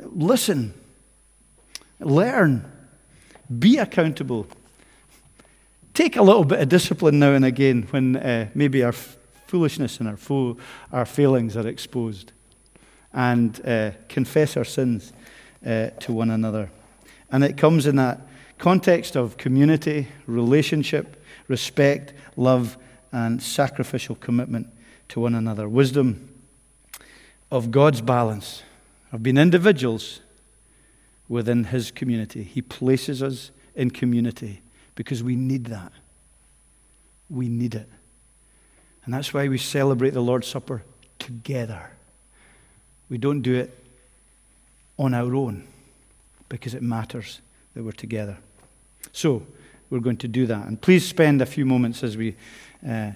Listen. 0.00 0.74
Learn. 2.00 2.64
Be 3.56 3.78
accountable. 3.78 4.48
Take 5.94 6.16
a 6.16 6.22
little 6.22 6.44
bit 6.44 6.58
of 6.58 6.68
discipline 6.68 7.20
now 7.20 7.34
and 7.34 7.44
again 7.44 7.86
when 7.90 8.16
uh, 8.16 8.48
maybe 8.52 8.82
our 8.82 8.90
foolishness 9.46 10.00
and 10.00 10.08
our, 10.08 10.16
fo- 10.16 10.56
our 10.92 11.06
failings 11.06 11.56
are 11.56 11.68
exposed. 11.68 12.32
And 13.12 13.64
uh, 13.64 13.92
confess 14.08 14.56
our 14.56 14.64
sins 14.64 15.12
uh, 15.64 15.90
to 16.00 16.12
one 16.12 16.30
another. 16.30 16.68
And 17.30 17.44
it 17.44 17.56
comes 17.56 17.86
in 17.86 17.94
that 17.94 18.26
context 18.58 19.14
of 19.14 19.36
community, 19.36 20.08
relationship, 20.26 21.22
respect, 21.46 22.12
love, 22.36 22.76
and 23.12 23.40
sacrificial 23.40 24.16
commitment 24.16 24.66
to 25.08 25.20
one 25.20 25.34
another. 25.34 25.68
Wisdom 25.68 26.28
of 27.50 27.70
God's 27.70 28.00
balance 28.00 28.62
of 29.12 29.22
being 29.22 29.36
individuals 29.36 30.20
within 31.28 31.64
His 31.64 31.90
community. 31.90 32.42
He 32.42 32.62
places 32.62 33.22
us 33.22 33.50
in 33.74 33.90
community 33.90 34.62
because 34.94 35.22
we 35.22 35.36
need 35.36 35.66
that. 35.66 35.92
We 37.28 37.48
need 37.48 37.74
it. 37.74 37.88
And 39.04 39.14
that's 39.14 39.32
why 39.32 39.48
we 39.48 39.58
celebrate 39.58 40.10
the 40.10 40.20
Lord's 40.20 40.48
Supper 40.48 40.82
together. 41.18 41.90
We 43.08 43.18
don't 43.18 43.42
do 43.42 43.54
it 43.54 43.76
on 44.98 45.14
our 45.14 45.34
own 45.34 45.66
because 46.48 46.74
it 46.74 46.82
matters 46.82 47.40
that 47.74 47.84
we're 47.84 47.92
together. 47.92 48.38
So, 49.12 49.46
we're 49.90 50.00
going 50.00 50.16
to 50.18 50.28
do 50.28 50.46
that. 50.46 50.66
And 50.66 50.80
please 50.80 51.06
spend 51.06 51.40
a 51.40 51.46
few 51.46 51.64
moments 51.64 52.02
as 52.02 52.16
we 52.16 52.34
uh, 52.86 53.12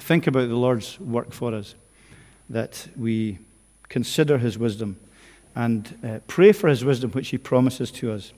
think 0.00 0.26
about 0.26 0.48
the 0.48 0.56
Lord's 0.56 0.98
work 1.00 1.32
for 1.32 1.54
us, 1.54 1.74
that 2.50 2.88
we 2.96 3.38
consider 3.88 4.38
his 4.38 4.58
wisdom 4.58 4.98
and 5.54 5.98
uh, 6.04 6.18
pray 6.26 6.52
for 6.52 6.68
his 6.68 6.84
wisdom, 6.84 7.10
which 7.12 7.28
he 7.28 7.38
promises 7.38 7.90
to 7.92 8.12
us, 8.12 8.32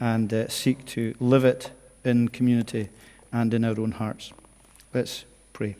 and 0.00 0.32
uh, 0.32 0.48
seek 0.48 0.84
to 0.86 1.14
live 1.20 1.44
it 1.44 1.70
in 2.04 2.28
community 2.28 2.88
and 3.32 3.52
in 3.52 3.64
our 3.64 3.78
own 3.78 3.92
hearts. 3.92 4.32
Let's 4.92 5.24
pray. 5.52 5.76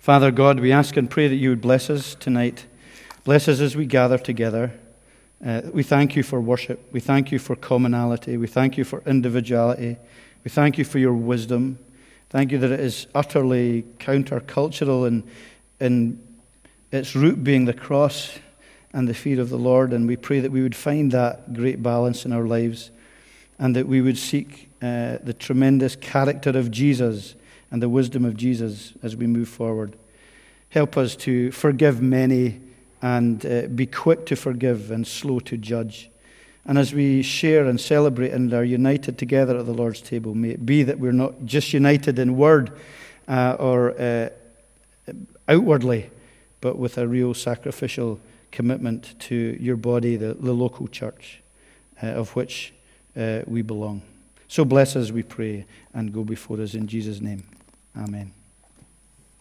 Father 0.00 0.30
God, 0.30 0.60
we 0.60 0.72
ask 0.72 0.96
and 0.96 1.10
pray 1.10 1.28
that 1.28 1.36
you 1.36 1.50
would 1.50 1.60
bless 1.60 1.90
us 1.90 2.14
tonight. 2.14 2.66
Bless 3.24 3.48
us 3.48 3.60
as 3.60 3.76
we 3.76 3.86
gather 3.86 4.18
together. 4.18 4.72
Uh, 5.44 5.62
we 5.72 5.82
thank 5.82 6.16
you 6.16 6.22
for 6.22 6.40
worship. 6.40 6.86
We 6.92 7.00
thank 7.00 7.32
you 7.32 7.38
for 7.38 7.56
commonality. 7.56 8.36
We 8.36 8.46
thank 8.46 8.76
you 8.76 8.84
for 8.84 9.02
individuality. 9.06 9.96
We 10.44 10.50
thank 10.50 10.78
you 10.78 10.84
for 10.84 10.98
your 10.98 11.14
wisdom. 11.14 11.78
Thank 12.30 12.52
you 12.52 12.58
that 12.58 12.70
it 12.70 12.78
is 12.78 13.08
utterly 13.12 13.82
countercultural 13.98 15.08
in, 15.08 15.24
in 15.80 16.22
its 16.92 17.16
root 17.16 17.42
being 17.42 17.64
the 17.64 17.74
cross 17.74 18.38
and 18.92 19.08
the 19.08 19.14
fear 19.14 19.40
of 19.40 19.50
the 19.50 19.56
Lord. 19.56 19.92
And 19.92 20.06
we 20.06 20.16
pray 20.16 20.38
that 20.38 20.52
we 20.52 20.62
would 20.62 20.76
find 20.76 21.10
that 21.10 21.52
great 21.52 21.82
balance 21.82 22.24
in 22.24 22.32
our 22.32 22.46
lives 22.46 22.92
and 23.58 23.74
that 23.74 23.88
we 23.88 24.00
would 24.00 24.16
seek 24.16 24.70
uh, 24.80 25.18
the 25.24 25.34
tremendous 25.36 25.96
character 25.96 26.50
of 26.50 26.70
Jesus 26.70 27.34
and 27.72 27.82
the 27.82 27.88
wisdom 27.88 28.24
of 28.24 28.36
Jesus 28.36 28.92
as 29.02 29.16
we 29.16 29.26
move 29.26 29.48
forward. 29.48 29.96
Help 30.68 30.96
us 30.96 31.16
to 31.16 31.50
forgive 31.50 32.00
many 32.00 32.60
and 33.02 33.44
uh, 33.44 33.62
be 33.66 33.86
quick 33.86 34.24
to 34.26 34.36
forgive 34.36 34.92
and 34.92 35.04
slow 35.04 35.40
to 35.40 35.56
judge. 35.56 36.09
And 36.70 36.78
as 36.78 36.94
we 36.94 37.22
share 37.22 37.66
and 37.66 37.80
celebrate 37.80 38.30
and 38.30 38.54
are 38.54 38.62
united 38.62 39.18
together 39.18 39.58
at 39.58 39.66
the 39.66 39.72
Lord's 39.72 40.00
table, 40.00 40.36
may 40.36 40.50
it 40.50 40.64
be 40.64 40.84
that 40.84 41.00
we're 41.00 41.10
not 41.10 41.44
just 41.44 41.72
united 41.72 42.16
in 42.16 42.36
word 42.36 42.70
uh, 43.26 43.56
or 43.58 44.00
uh, 44.00 44.28
outwardly, 45.48 46.10
but 46.60 46.78
with 46.78 46.96
a 46.96 47.08
real 47.08 47.34
sacrificial 47.34 48.20
commitment 48.52 49.18
to 49.18 49.56
your 49.58 49.76
body, 49.76 50.14
the, 50.14 50.34
the 50.34 50.52
local 50.52 50.86
church 50.86 51.42
uh, 52.04 52.06
of 52.06 52.36
which 52.36 52.72
uh, 53.16 53.40
we 53.48 53.62
belong. 53.62 54.02
So 54.46 54.64
bless 54.64 54.94
us, 54.94 55.10
we 55.10 55.24
pray, 55.24 55.66
and 55.92 56.12
go 56.12 56.22
before 56.22 56.60
us 56.60 56.74
in 56.74 56.86
Jesus' 56.86 57.20
name. 57.20 57.48
Amen. 57.96 58.39